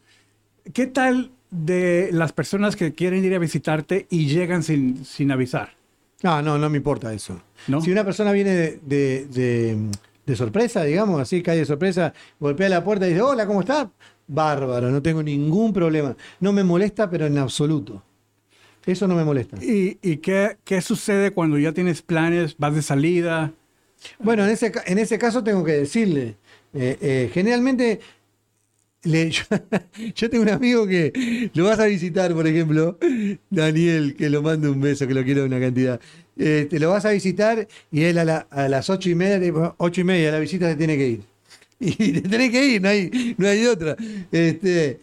¿Qué 0.73 0.88
tal 0.88 1.32
de 1.52 2.10
las 2.12 2.32
personas 2.32 2.76
que 2.76 2.93
quieren 2.93 3.23
ir 3.26 3.36
a 3.36 3.39
visitarte 3.39 4.08
y 4.10 4.28
llegan 4.28 4.63
sin, 4.63 5.04
sin 5.06 5.32
avisar? 5.32 5.73
No, 6.24 6.42
no, 6.42 6.58
no 6.58 6.70
me 6.70 6.78
importa 6.78 7.14
eso. 7.14 7.40
Si 7.84 7.92
una 7.92 8.04
persona 8.04 8.32
viene 8.32 8.80
de, 8.82 9.90
sorpresa, 10.36 10.84
digamos, 10.84 11.22
así 11.22 11.44
cae 11.44 11.58
de 11.58 11.66
sorpresa, 11.66 12.14
golpea 12.40 12.70
la 12.70 12.84
puerta 12.84 13.06
y 13.06 13.10
dice, 13.10 13.22
hola, 13.22 13.46
¿cómo 13.46 13.60
está? 13.60 13.92
Bárbaro, 14.26 14.90
no 14.90 15.02
tengo 15.02 15.22
ningún 15.22 15.74
problema. 15.74 16.16
No 16.40 16.54
me 16.54 16.64
molesta, 16.64 17.10
pero 17.10 17.26
en 17.26 17.38
absoluto. 17.38 18.02
Eso 18.86 19.08
no 19.08 19.16
me 19.16 19.26
molesta. 19.26 19.58
¿Y, 19.62 20.18
qué, 20.18 20.58
qué, 20.64 20.82
sucede 20.82 21.32
cuando 21.32 21.58
ya 21.58 21.74
tienes 21.74 22.02
planes, 22.02 22.56
vas 22.58 22.74
de 22.74 22.82
salida? 22.82 23.52
Bueno, 24.20 24.46
en 24.46 24.50
ese, 24.50 24.72
en 24.86 24.98
ese 24.98 25.18
caso 25.18 25.44
tengo 25.44 25.64
que 25.64 25.74
decirle, 25.74 26.38
eh, 26.74 26.98
eh, 27.02 27.32
generalmente 27.34 28.00
yo, 30.16 30.30
tengo 30.30 30.44
un 30.44 30.50
amigo 30.50 30.88
que 30.88 31.52
lo 31.54 31.66
vas 31.66 31.80
a 31.80 31.86
visitar, 31.86 32.34
por 32.34 32.48
ejemplo, 32.48 32.98
Daniel, 33.50 34.16
que 34.16 34.30
lo 34.30 34.42
mando 34.42 34.72
un 34.72 34.80
beso, 34.80 35.08
que 35.08 35.13
lo 35.13 35.24
quiero 35.24 35.44
una 35.44 35.60
cantidad. 35.60 36.00
Este, 36.38 36.80
lo 36.80 36.89
vas 36.89 37.06
a 37.06 37.12
visitar 37.12 37.68
y 37.92 38.04
él 38.04 38.18
a, 38.18 38.48
las 38.70 38.89
ocho 38.89 39.10
y 39.10 39.16
media, 39.16 39.76
ocho 39.78 40.02
y 40.02 40.04
media 40.04 40.32
la 40.32 40.39
visita 40.39 40.70
se 40.70 40.76
tiene 40.76 40.98
que 40.98 41.08
ir. 41.08 41.22
Y 41.80 42.13
te 42.13 42.22
tenés 42.22 42.50
que 42.50 42.66
ir, 42.66 42.82
no 42.82 42.88
hay, 42.88 43.36
no 43.38 43.46
hay 43.46 43.66
otra. 43.66 43.98
Este, 44.32 45.02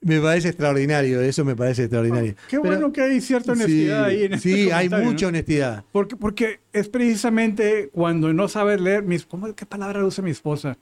me 0.00 0.20
parece 0.20 0.48
extraordinario, 0.48 1.20
eso 1.20 1.44
me 1.44 1.54
parece 1.54 1.82
extraordinario. 1.82 2.36
qué 2.48 2.56
bueno 2.56 2.90
que 2.90 3.02
hay 3.02 3.20
cierta 3.20 3.52
honestidad 3.52 4.04
ahí 4.04 4.24
en 4.24 4.34
este 4.34 4.48
Sí, 4.48 4.70
hay 4.70 4.88
mucha 4.88 5.26
honestidad. 5.26 5.84
Porque, 5.92 6.16
porque 6.16 6.60
es 6.72 6.88
precisamente 6.88 7.90
cuando 7.92 8.32
no 8.32 8.48
sabes 8.48 8.80
leer, 8.80 9.02
mis, 9.02 9.26
¿cómo, 9.26 9.54
¿qué 9.54 9.66
palabra 9.66 10.04
usa 10.04 10.24
mi 10.24 10.30
esposa? 10.30 10.78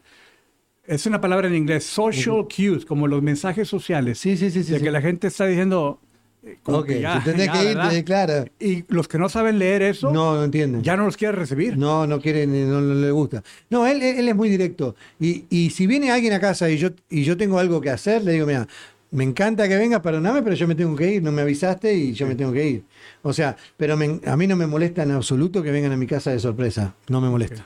Es 0.87 1.07
una 1.07 1.21
palabra 1.21 1.49
en 1.49 1.55
inglés, 1.55 1.85
social 1.85 2.47
cues, 2.55 2.85
como 2.85 3.09
los 3.09 3.23
mensajes 3.23 3.69
sociales. 3.69 4.19
Sí, 4.19 4.37
sí, 4.37 4.51
sí. 4.51 4.63
De 4.63 4.81
que 4.81 4.91
la 4.91 5.01
gente 5.01 5.29
está 5.29 5.47
diciendo. 5.47 6.01
Eh, 6.43 6.59
ok, 6.65 6.87
que 6.87 7.01
ya, 7.01 7.23
que 7.25 7.97
ir, 7.97 8.05
claro. 8.05 8.45
Y 8.61 8.85
los 8.89 9.09
que 9.09 9.19
no 9.19 9.31
saben 9.31 9.59
leer 9.59 9.81
eso. 9.81 10.13
No, 10.13 10.37
no 10.37 10.45
entienden. 10.45 10.83
Ya 10.83 10.95
no 10.95 11.07
los 11.07 11.17
quiere 11.17 11.35
recibir. 11.35 11.79
No, 11.79 12.07
no 12.07 12.21
quieren, 12.21 12.69
no, 12.69 12.83
no 12.83 12.95
le 12.95 13.11
gusta. 13.11 13.43
No, 13.71 13.87
él, 13.87 14.03
él, 14.03 14.29
es 14.29 14.37
muy 14.37 14.51
directo. 14.51 14.95
Y, 15.19 15.47
y, 15.49 15.71
si 15.71 15.87
viene 15.87 16.11
alguien 16.11 16.35
a 16.35 16.41
casa 16.41 16.69
y 16.69 16.77
yo, 16.77 16.91
y 17.09 17.25
yo 17.25 17.39
tengo 17.39 17.59
algo 17.59 17.81
que 17.81 17.89
hacer, 17.89 18.23
le 18.23 18.33
digo, 18.33 18.47
mira, 18.47 18.69
me 19.11 19.25
encanta 19.25 19.67
que 19.69 19.77
vengas, 19.77 20.01
perdóname, 20.01 20.43
pero 20.43 20.55
yo 20.55 20.69
me 20.69 20.75
tengo 20.75 20.95
que 20.97 21.15
ir, 21.15 21.23
no 21.23 21.33
me 21.33 21.41
avisaste 21.41 21.95
y 21.95 22.13
yo 22.13 22.27
me 22.27 22.35
tengo 22.35 22.53
que 22.53 22.69
ir. 22.69 22.85
O 23.23 23.33
sea, 23.33 23.57
pero 23.79 23.95
a 23.95 24.37
mí 24.37 24.47
no 24.47 24.57
me 24.57 24.67
molesta 24.67 25.05
en 25.05 25.13
absoluto 25.13 25.63
que 25.63 25.71
vengan 25.71 25.93
a 25.93 25.97
mi 25.97 26.07
casa 26.07 26.31
de 26.31 26.41
sorpresa. 26.41 26.95
No 27.09 27.23
me 27.23 27.31
molesta. 27.31 27.65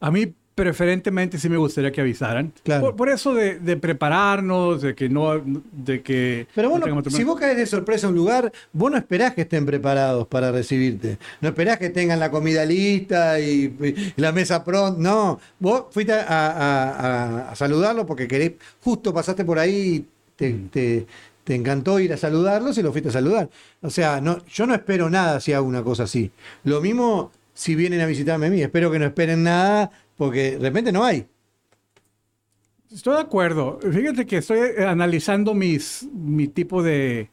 A 0.00 0.10
mí 0.10 0.34
preferentemente 0.58 1.38
sí 1.38 1.48
me 1.48 1.56
gustaría 1.56 1.92
que 1.92 2.00
avisaran. 2.00 2.52
Por, 2.96 3.08
eso 3.08 3.32
de, 3.32 3.76
prepararnos, 3.76 4.82
de 4.82 4.94
que 4.96 5.08
no, 5.08 5.40
de 5.70 6.02
que... 6.02 6.48
Pero 6.52 6.70
bueno, 6.70 7.02
si 7.08 7.22
vos 7.22 7.38
caes 7.38 7.56
de 7.56 7.64
sorpresa 7.64 8.08
a 8.08 8.10
un 8.10 8.16
lugar, 8.16 8.52
vos 8.72 8.90
no 8.90 8.96
esperás 8.96 9.34
que 9.34 9.42
estén 9.42 9.64
preparados 9.64 10.26
para 10.26 10.50
recibirte. 10.50 11.18
No 11.40 11.50
esperás 11.50 11.78
que 11.78 11.90
tengan 11.90 12.18
la 12.18 12.32
comida 12.32 12.64
lista 12.64 13.38
y, 13.38 13.72
la 14.16 14.32
mesa 14.32 14.64
pronta. 14.64 15.00
No, 15.00 15.38
vos 15.60 15.84
fuiste 15.92 16.12
a, 16.12 17.52
saludarlo 17.54 18.04
porque 18.04 18.26
querés, 18.26 18.54
justo 18.82 19.14
pasaste 19.14 19.44
por 19.44 19.60
ahí 19.60 20.08
y 20.40 20.44
mm. 20.44 20.68
te, 20.70 21.06
te, 21.44 21.54
encantó 21.54 22.00
ir 22.00 22.12
a 22.12 22.16
saludarlos 22.16 22.76
y 22.78 22.82
lo 22.82 22.90
fuiste 22.90 23.10
a 23.10 23.12
saludar. 23.12 23.48
O 23.80 23.90
sea, 23.90 24.20
no, 24.20 24.44
yo 24.46 24.66
no 24.66 24.74
espero 24.74 25.08
nada 25.08 25.38
si 25.38 25.52
hago 25.52 25.68
una 25.68 25.84
cosa 25.84 26.02
así. 26.02 26.32
Lo 26.64 26.80
mismo 26.80 27.30
si 27.54 27.74
vienen 27.74 28.00
a 28.00 28.06
visitarme 28.06 28.46
a 28.46 28.50
mí. 28.50 28.62
Espero 28.62 28.90
que 28.90 28.98
no 28.98 29.06
esperen 29.06 29.44
nada 29.44 29.90
porque 30.18 30.58
de 30.58 30.58
repente 30.58 30.92
no 30.92 31.04
hay. 31.04 31.26
Estoy 32.92 33.14
de 33.14 33.20
acuerdo. 33.20 33.78
Fíjate 33.80 34.26
que 34.26 34.38
estoy 34.38 34.58
analizando 34.84 35.54
mis, 35.54 36.06
mi 36.12 36.48
tipo 36.48 36.82
de, 36.82 37.30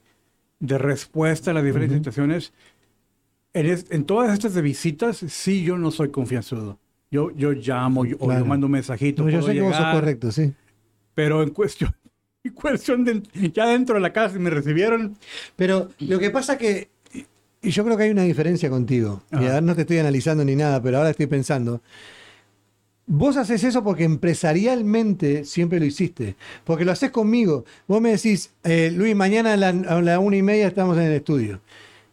de 0.59 0.77
respuesta 0.77 1.51
a 1.51 1.53
las 1.53 1.63
diferentes 1.63 1.97
situaciones. 1.97 2.53
En, 3.53 4.03
todas 4.03 4.33
estas 4.33 4.53
de 4.53 4.61
visitas, 4.61 5.17
sí, 5.17 5.63
yo 5.63 5.77
no 5.77 5.91
soy 5.91 6.11
confianzudo. 6.11 6.77
Yo, 7.09 7.31
yo 7.31 7.53
llamo 7.53 8.01
o 8.01 8.05
yo 8.05 8.45
mando 8.45 8.67
un 8.67 8.73
mensajito. 8.73 9.27
yo 9.29 9.41
sé 9.41 9.53
que 9.53 9.61
vos 9.61 9.75
sos 9.75 9.85
correcto, 9.93 10.31
sí. 10.31 10.53
Pero 11.13 11.41
en 11.41 11.49
cuestión, 11.51 11.95
en 12.43 12.51
cuestión 12.51 13.05
de 13.05 13.23
ya 13.53 13.67
dentro 13.67 13.95
de 13.95 14.01
la 14.01 14.11
casa 14.11 14.37
me 14.37 14.49
recibieron. 14.49 15.17
Pero 15.55 15.89
lo 15.99 16.19
que 16.19 16.29
pasa 16.29 16.57
que, 16.57 16.89
y 17.61 17.71
yo 17.71 17.83
creo 17.85 17.95
que 17.95 18.03
hay 18.03 18.11
una 18.11 18.23
diferencia 18.23 18.69
contigo. 18.69 19.23
no 19.31 19.75
te 19.75 19.81
estoy 19.81 19.97
analizando 19.97 20.43
ni 20.43 20.55
nada, 20.55 20.81
pero 20.81 20.97
ahora 20.97 21.11
estoy 21.11 21.27
pensando. 21.27 21.81
Vos 23.07 23.37
haces 23.37 23.63
eso 23.63 23.83
porque 23.83 24.03
empresarialmente 24.03 25.45
siempre 25.45 25.79
lo 25.79 25.85
hiciste, 25.85 26.35
porque 26.63 26.85
lo 26.85 26.91
haces 26.91 27.11
conmigo. 27.11 27.63
Vos 27.87 28.01
me 28.01 28.09
decís, 28.11 28.51
eh, 28.63 28.91
Luis, 28.91 29.15
mañana 29.15 29.53
a 29.53 30.01
la, 30.01 30.19
una 30.19 30.37
y 30.37 30.41
media 30.41 30.67
estamos 30.67 30.97
en 30.97 31.03
el 31.03 31.13
estudio. 31.13 31.61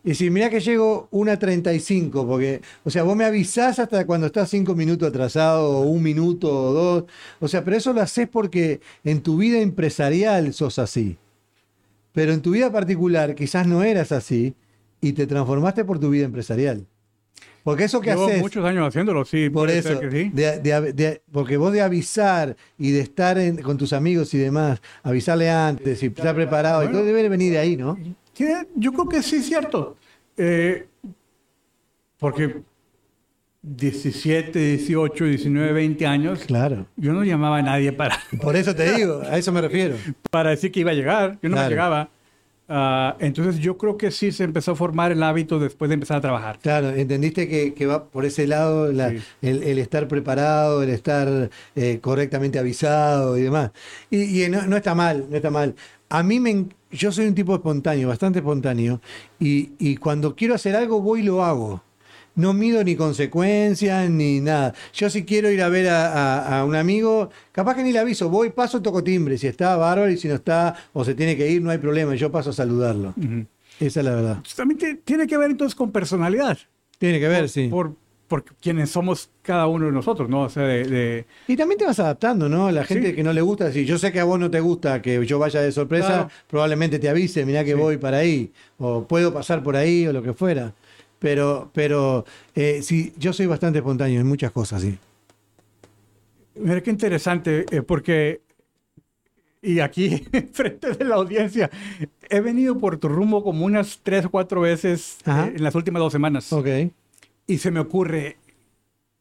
Y 0.04 0.14
si 0.14 0.28
mira 0.30 0.50
que 0.50 0.60
llego 0.60 1.08
una 1.10 1.38
35, 1.38 2.26
porque, 2.26 2.60
o 2.84 2.90
sea, 2.90 3.04
vos 3.04 3.16
me 3.16 3.24
avisás 3.24 3.78
hasta 3.78 4.04
cuando 4.06 4.26
estás 4.26 4.50
cinco 4.50 4.74
minutos 4.74 5.08
atrasado, 5.08 5.78
o 5.78 5.82
un 5.82 6.02
minuto 6.02 6.48
o 6.52 6.72
dos. 6.72 7.04
O 7.40 7.48
sea, 7.48 7.64
pero 7.64 7.76
eso 7.76 7.92
lo 7.94 8.02
haces 8.02 8.28
porque 8.28 8.80
en 9.04 9.22
tu 9.22 9.38
vida 9.38 9.60
empresarial 9.60 10.52
sos 10.52 10.78
así. 10.78 11.16
Pero 12.12 12.32
en 12.32 12.42
tu 12.42 12.50
vida 12.50 12.70
particular 12.70 13.34
quizás 13.34 13.66
no 13.66 13.82
eras 13.82 14.12
así 14.12 14.54
y 15.00 15.12
te 15.14 15.26
transformaste 15.26 15.84
por 15.84 15.98
tu 15.98 16.10
vida 16.10 16.26
empresarial. 16.26 16.86
Porque 17.62 17.84
eso 17.84 18.00
que 18.00 18.10
Llevo 18.10 18.28
muchos 18.38 18.64
años 18.64 18.88
haciéndolo, 18.88 19.24
sí. 19.24 19.48
Por 19.48 19.70
eso. 19.70 20.00
porque 21.30 21.56
vos 21.56 21.72
de 21.72 21.80
avisar 21.80 22.56
y 22.78 22.90
de 22.90 23.00
estar 23.00 23.38
con 23.62 23.76
tus 23.76 23.92
amigos 23.92 24.34
y 24.34 24.38
demás, 24.38 24.82
avisarle 25.02 25.50
antes 25.50 26.02
y 26.02 26.06
estar 26.06 26.34
preparado, 26.34 26.84
y 26.84 26.88
todo 26.88 27.04
debe 27.04 27.28
venir 27.28 27.52
de 27.52 27.58
ahí, 27.58 27.76
¿no? 27.76 27.96
yo 28.74 28.92
creo 28.92 29.08
que 29.08 29.22
sí 29.22 29.36
es 29.36 29.46
cierto. 29.46 29.96
Eh, 30.36 30.86
porque 32.18 32.62
17, 33.62 34.58
18, 34.58 35.24
19, 35.24 35.72
20 35.72 36.06
años. 36.06 36.40
Claro. 36.46 36.86
Yo 36.96 37.12
no 37.12 37.22
llamaba 37.22 37.58
a 37.58 37.62
nadie 37.62 37.92
para. 37.92 38.18
Por 38.40 38.56
eso 38.56 38.74
te 38.74 38.92
digo, 38.92 39.22
a 39.22 39.38
eso 39.38 39.52
me 39.52 39.60
refiero. 39.60 39.96
para 40.30 40.50
decir 40.50 40.72
que 40.72 40.80
iba 40.80 40.90
a 40.90 40.94
llegar. 40.94 41.38
Yo 41.42 41.48
no 41.48 41.56
me 41.56 41.68
llegaba. 41.68 42.10
Ah, 42.74 43.18
entonces 43.18 43.58
yo 43.58 43.76
creo 43.76 43.98
que 43.98 44.10
sí 44.10 44.32
se 44.32 44.44
empezó 44.44 44.72
a 44.72 44.74
formar 44.74 45.12
el 45.12 45.22
hábito 45.22 45.58
después 45.58 45.90
de 45.90 45.94
empezar 45.94 46.16
a 46.16 46.20
trabajar. 46.22 46.58
Claro, 46.58 46.88
entendiste 46.88 47.74
que, 47.74 47.86
va 47.86 48.06
por 48.06 48.24
ese 48.24 48.46
lado 48.46 48.88
el, 48.88 49.78
estar 49.78 50.08
preparado, 50.08 50.82
el 50.82 50.88
estar 50.88 51.50
eh, 51.76 51.98
correctamente 52.00 52.58
avisado 52.58 53.36
y 53.36 53.42
demás. 53.42 53.72
Y, 54.10 54.48
no, 54.48 54.74
está 54.74 54.94
mal, 54.94 55.26
no 55.28 55.36
está 55.36 55.50
mal. 55.50 55.74
A 56.08 56.22
mí 56.22 56.40
me, 56.40 56.68
yo 56.90 57.12
soy 57.12 57.26
un 57.26 57.34
tipo 57.34 57.54
espontáneo, 57.54 58.08
bastante 58.08 58.38
espontáneo, 58.38 59.02
y, 59.38 59.72
y 59.78 59.98
cuando 59.98 60.34
quiero 60.34 60.54
hacer 60.54 60.74
algo 60.74 61.02
voy 61.02 61.20
y 61.20 61.24
lo 61.24 61.44
hago 61.44 61.82
no 62.34 62.52
mido 62.52 62.82
ni 62.84 62.96
consecuencias 62.96 64.08
ni 64.10 64.40
nada. 64.40 64.74
Yo 64.94 65.10
si 65.10 65.24
quiero 65.24 65.50
ir 65.50 65.62
a 65.62 65.68
ver 65.68 65.88
a, 65.88 66.64
un 66.66 66.74
amigo, 66.74 67.30
capaz 67.52 67.76
que 67.76 67.82
ni 67.82 67.92
le 67.92 67.98
aviso, 67.98 68.28
voy, 68.28 68.50
paso, 68.50 68.80
toco 68.82 69.02
timbre. 69.02 69.38
Si 69.38 69.46
está 69.46 69.76
bárbaro 69.76 70.10
y 70.10 70.16
si 70.16 70.28
no 70.28 70.34
está 70.34 70.74
o 70.92 71.04
se 71.04 71.14
tiene 71.14 71.36
que 71.36 71.50
ir, 71.50 71.62
no 71.62 71.70
hay 71.70 71.78
problema. 71.78 72.14
Yo 72.14 72.30
paso 72.30 72.50
a 72.50 72.52
saludarlo. 72.52 73.14
Esa 73.80 74.00
es 74.00 74.06
la 74.06 74.14
verdad. 74.14 74.42
También 74.56 75.00
tiene 75.04 75.26
que 75.26 75.36
ver 75.36 75.50
entonces 75.50 75.74
con 75.74 75.90
personalidad. 75.90 76.58
Tiene 76.98 77.18
que 77.18 77.28
ver, 77.28 77.48
sí. 77.48 77.68
Por, 77.68 77.96
por 78.28 78.44
quienes 78.44 78.90
somos 78.90 79.28
cada 79.42 79.66
uno 79.66 79.86
de 79.86 79.92
nosotros, 79.92 80.28
¿no? 80.28 80.42
O 80.42 80.48
sea, 80.48 80.62
de, 80.62 81.26
Y 81.48 81.56
también 81.56 81.78
te 81.78 81.84
vas 81.84 81.98
adaptando, 81.98 82.48
¿no? 82.48 82.70
La 82.70 82.84
gente 82.84 83.14
que 83.14 83.22
no 83.22 83.32
le 83.32 83.42
gusta, 83.42 83.70
si 83.72 83.84
yo 83.84 83.98
sé 83.98 84.12
que 84.12 84.20
a 84.20 84.24
vos 84.24 84.38
no 84.38 84.50
te 84.50 84.60
gusta 84.60 85.02
que 85.02 85.26
yo 85.26 85.38
vaya 85.38 85.60
de 85.60 85.72
sorpresa, 85.72 86.28
probablemente 86.46 86.98
te 86.98 87.08
avise, 87.08 87.44
mirá 87.44 87.64
que 87.64 87.74
voy 87.74 87.98
para 87.98 88.18
ahí, 88.18 88.52
o 88.78 89.06
puedo 89.06 89.34
pasar 89.34 89.62
por 89.62 89.76
ahí, 89.76 90.06
o 90.06 90.12
lo 90.12 90.22
que 90.22 90.32
fuera. 90.32 90.72
Pero, 91.22 91.70
pero 91.72 92.24
eh, 92.56 92.80
sí, 92.82 93.14
yo 93.16 93.32
soy 93.32 93.46
bastante 93.46 93.78
espontáneo 93.78 94.20
en 94.20 94.26
muchas 94.26 94.50
cosas, 94.50 94.82
sí. 94.82 94.98
Mira 96.56 96.82
qué 96.82 96.90
interesante, 96.90 97.64
eh, 97.70 97.80
porque, 97.82 98.42
y 99.62 99.78
aquí, 99.78 100.26
frente 100.52 100.90
de 100.94 101.04
la 101.04 101.14
audiencia, 101.14 101.70
he 102.28 102.40
venido 102.40 102.76
por 102.76 102.98
tu 102.98 103.08
rumbo 103.08 103.44
como 103.44 103.64
unas 103.64 104.00
tres 104.02 104.24
o 104.24 104.30
cuatro 104.30 104.62
veces 104.62 105.18
eh, 105.24 105.52
en 105.54 105.62
las 105.62 105.76
últimas 105.76 106.00
dos 106.00 106.12
semanas. 106.12 106.52
Ok. 106.52 106.66
Y 107.46 107.58
se 107.58 107.70
me 107.70 107.78
ocurre, 107.78 108.38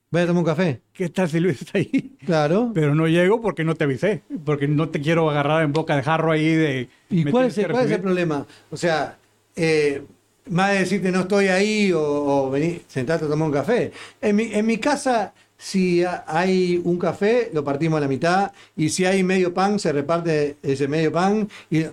¿Voy 0.10 0.22
a 0.22 0.28
tomar 0.28 0.40
un 0.42 0.46
café? 0.46 0.82
¿qué 0.92 1.08
tal 1.08 1.30
si 1.30 1.40
Luis 1.40 1.62
está 1.62 1.78
ahí? 1.78 2.18
Claro. 2.26 2.72
Pero 2.74 2.96
no 2.96 3.08
llego 3.08 3.42
porque 3.42 3.64
no 3.64 3.76
te 3.76 3.84
avisé, 3.84 4.24
porque 4.44 4.68
no 4.68 4.90
te 4.90 5.00
quiero 5.02 5.30
agarrar 5.30 5.64
en 5.64 5.72
boca 5.72 5.96
de 5.96 6.02
jarro 6.02 6.32
ahí 6.32 6.54
de... 6.54 6.90
¿Y 7.12 7.26
cuál 7.26 7.46
es, 7.46 7.58
el, 7.60 7.72
cuál 7.72 7.86
es 7.86 7.92
el 7.92 8.02
problema? 8.02 8.46
O 8.72 8.78
sea, 8.78 9.18
eh, 9.56 10.04
más 10.50 10.72
de 10.74 10.80
decirte 10.80 11.12
no 11.12 11.22
estoy 11.22 11.48
ahí 11.48 11.92
o, 11.92 12.02
o 12.02 12.50
vení, 12.50 12.82
sentate 12.88 13.26
a 13.26 13.28
tomar 13.28 13.48
un 13.48 13.54
café. 13.54 13.92
En 14.22 14.36
mi, 14.36 14.44
en 14.54 14.66
mi 14.66 14.78
casa, 14.78 15.34
si 15.58 16.04
ha- 16.04 16.24
hay 16.28 16.82
un 16.84 16.98
café, 16.98 17.50
lo 17.54 17.64
partimos 17.64 17.98
a 17.98 18.02
la 18.02 18.08
mitad. 18.08 18.52
Y 18.76 18.90
si 18.90 19.06
hay 19.06 19.24
medio 19.24 19.54
pan, 19.54 19.80
se 19.80 19.92
reparte 19.92 20.58
ese 20.64 20.88
medio 20.88 21.12
pan. 21.12 21.48
Y 21.70 21.84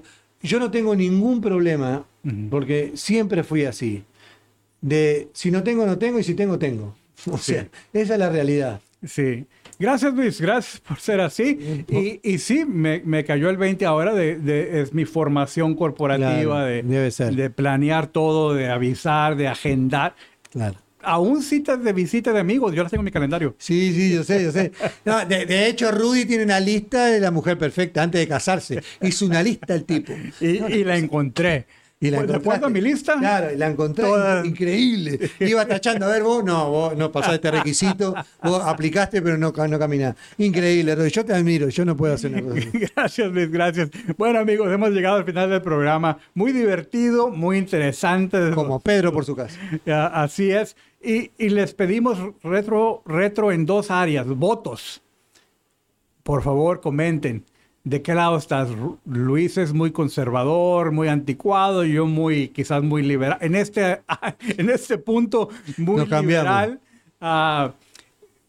yo 0.43 0.59
no 0.59 0.71
tengo 0.71 0.95
ningún 0.97 1.41
problema, 1.41 2.05
porque 2.51 2.93
siempre 2.95 3.43
fui 3.45 3.65
así. 3.65 4.05
De 4.81 5.29
si 5.33 5.51
no 5.51 5.63
tengo, 5.63 5.85
no 5.87 5.99
tengo, 5.99 6.19
y 6.19 6.25
si 6.25 6.35
tengo, 6.35 6.59
tengo. 6.59 6.95
O 7.31 7.37
Sí. 7.37 7.53
sea, 7.55 7.69
esa 7.93 8.13
es 8.15 8.19
la 8.19 8.29
realidad. 8.31 8.81
Sí. 9.05 9.45
Gracias, 9.79 10.13
Luis. 10.15 10.41
Gracias 10.41 10.81
por 10.81 10.99
ser 10.99 11.21
así. 11.21 11.85
Y, 11.89 12.21
y 12.23 12.39
sí, 12.39 12.65
me, 12.65 13.01
me 13.05 13.25
cayó 13.25 13.49
el 13.49 13.57
20 13.57 13.87
ahora 13.87 14.13
de, 14.15 14.37
de- 14.39 14.81
es 14.83 14.93
mi 14.93 15.05
formación 15.05 15.75
corporativa 15.75 16.65
Claro, 16.65 16.65
de, 16.67 16.83
de 17.37 17.51
planear 17.51 18.09
todo, 18.09 18.55
de 18.55 18.69
avisar, 18.69 19.37
de 19.37 19.49
agendar. 19.49 20.15
Claro. 20.51 20.77
Aún 21.01 21.43
citas 21.43 21.83
de 21.85 21.93
visita 21.93 22.33
de 22.33 22.41
amigos, 22.41 22.75
yo 22.75 22.83
las 22.83 22.91
tengo 22.91 23.03
en 23.03 23.05
mi 23.07 23.13
calendario. 23.13 23.55
Sí, 23.59 23.93
sí, 23.95 24.13
yo 24.13 24.25
sé, 24.25 24.43
yo 24.43 24.51
sé. 24.51 24.73
No, 25.05 25.25
de, 25.25 25.47
de 25.47 25.69
hecho, 25.69 25.93
Rudy 25.93 26.25
tiene 26.25 26.43
una 26.43 26.59
lista 26.59 27.07
de 27.07 27.21
la 27.21 27.31
mujer 27.31 27.57
perfecta 27.57 28.03
antes 28.03 28.21
de 28.21 28.27
casarse. 28.27 28.83
Hizo 29.01 29.25
una 29.27 29.41
lista 29.43 29.75
el 29.75 29.85
tipo. 29.85 30.13
Y, 30.41 30.47
y 30.47 30.85
la 30.85 30.97
encontré. 30.99 31.67
Y 32.01 32.11
la 32.11 32.19
Pues, 32.19 32.29
¿De 32.29 32.37
acuerdo 32.37 32.67
a 32.67 32.71
mi 32.71 32.81
lista? 32.81 33.17
Claro, 33.19 33.53
y 33.53 33.57
la 33.57 33.67
encontré. 33.67 34.05
Increíble. 34.45 35.31
Iba 35.41 35.67
tachando, 35.67 36.07
a 36.07 36.11
ver, 36.11 36.23
vos 36.23 36.45
no, 36.45 36.71
vos 36.71 36.97
no 36.97 37.11
pasaste 37.11 37.51
requisito, 37.51 38.15
vos 38.43 38.63
aplicaste, 38.65 39.21
pero 39.21 39.37
no, 39.37 39.51
no 39.51 39.79
caminás. 39.79 40.15
Increíble, 40.39 40.95
Rudy. 40.95 41.11
Yo 41.11 41.25
te 41.25 41.33
admiro, 41.33 41.69
yo 41.69 41.85
no 41.85 41.97
puedo 41.97 42.15
hacer 42.15 42.33
una 42.33 42.43
cosa. 42.43 42.69
Gracias, 42.95 43.33
Luis, 43.33 43.51
gracias. 43.51 43.91
Bueno, 44.17 44.39
amigos, 44.39 44.73
hemos 44.73 44.91
llegado 44.91 45.17
al 45.17 45.25
final 45.25 45.51
del 45.51 45.63
programa. 45.63 46.19
Muy 46.35 46.53
divertido, 46.53 47.31
muy 47.31 47.59
interesante. 47.59 48.53
Como 48.55 48.79
Pedro 48.79 49.13
por 49.13 49.25
su 49.25 49.35
casa. 49.35 49.59
Así 50.13 50.51
es. 50.51 50.77
Y, 51.03 51.33
y 51.39 51.49
les 51.49 51.75
pedimos 51.75 52.19
retro, 52.43 53.03
retro 53.07 53.51
en 53.51 53.67
dos 53.67 53.91
áreas, 53.91 54.27
votos. 54.27 55.03
Por 56.23 56.43
favor, 56.43 56.81
comenten. 56.81 57.45
¿De 57.89 58.03
qué 58.03 58.15
lado 58.15 58.37
estás? 58.37 58.69
Luis 59.07 59.57
es 59.57 59.73
muy 59.73 59.93
conservador, 59.93 60.93
muy 60.93 61.09
anticuado, 61.09 61.85
yo 61.85 62.05
muy, 62.07 62.49
quizás 62.49 62.83
muy 62.83 63.03
liberal. 63.03 63.39
En 63.41 63.55
este, 63.55 64.01
en 64.59 64.69
este 64.69 64.99
punto, 64.99 65.49
muy 65.79 66.07
cambiamos. 66.07 66.27
liberal. 66.27 66.81
Ah, 67.19 67.73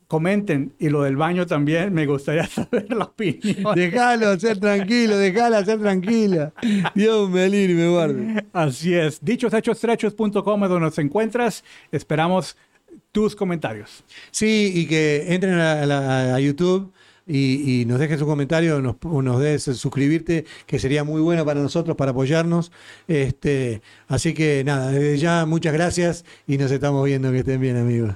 comenten. 0.07 0.73
Y 0.77 0.89
lo 0.89 1.03
del 1.03 1.15
baño 1.15 1.45
también, 1.45 1.93
me 1.93 2.05
gustaría 2.05 2.45
saber 2.47 2.87
la 2.93 3.05
opinión. 3.05 3.73
Déjalo 3.75 4.37
ser 4.37 4.59
tranquilo, 4.59 5.17
déjala 5.17 5.63
ser 5.63 5.79
tranquila. 5.79 6.51
Dios 6.93 7.29
me 7.29 7.47
libre 7.47 7.73
y 7.73 7.75
me 7.77 7.87
guarde. 7.89 8.45
Así 8.51 8.93
es. 8.93 9.23
Dichoshechos.com 9.23 10.63
es 10.63 10.69
donde 10.69 10.79
nos 10.85 10.97
encuentras. 10.99 11.63
Esperamos 11.93 12.57
tus 13.13 13.35
comentarios. 13.37 14.03
Sí, 14.31 14.71
y 14.75 14.85
que 14.85 15.33
entren 15.33 15.53
a, 15.59 15.85
la- 15.85 16.35
a 16.35 16.39
YouTube 16.41 16.91
y, 17.29 17.85
nos 17.85 17.99
dejen 17.99 18.17
su 18.17 18.25
comentario, 18.25 18.81
nos, 18.81 18.95
nos 19.03 19.39
des 19.39 19.63
suscribirte, 19.63 20.45
que 20.65 20.79
sería 20.79 21.03
muy 21.03 21.21
bueno 21.21 21.45
para 21.45 21.61
nosotros, 21.61 21.95
para 21.95 22.11
apoyarnos. 22.11 22.71
Este, 23.07 23.81
así 24.07 24.33
que 24.33 24.63
nada, 24.63 24.91
desde 24.91 25.17
ya 25.19 25.45
muchas 25.45 25.73
gracias 25.73 26.25
y 26.47 26.57
nos 26.57 26.71
estamos 26.71 27.05
viendo. 27.05 27.31
Que 27.31 27.39
estén 27.39 27.61
bien, 27.61 27.77
amigos. 27.77 28.15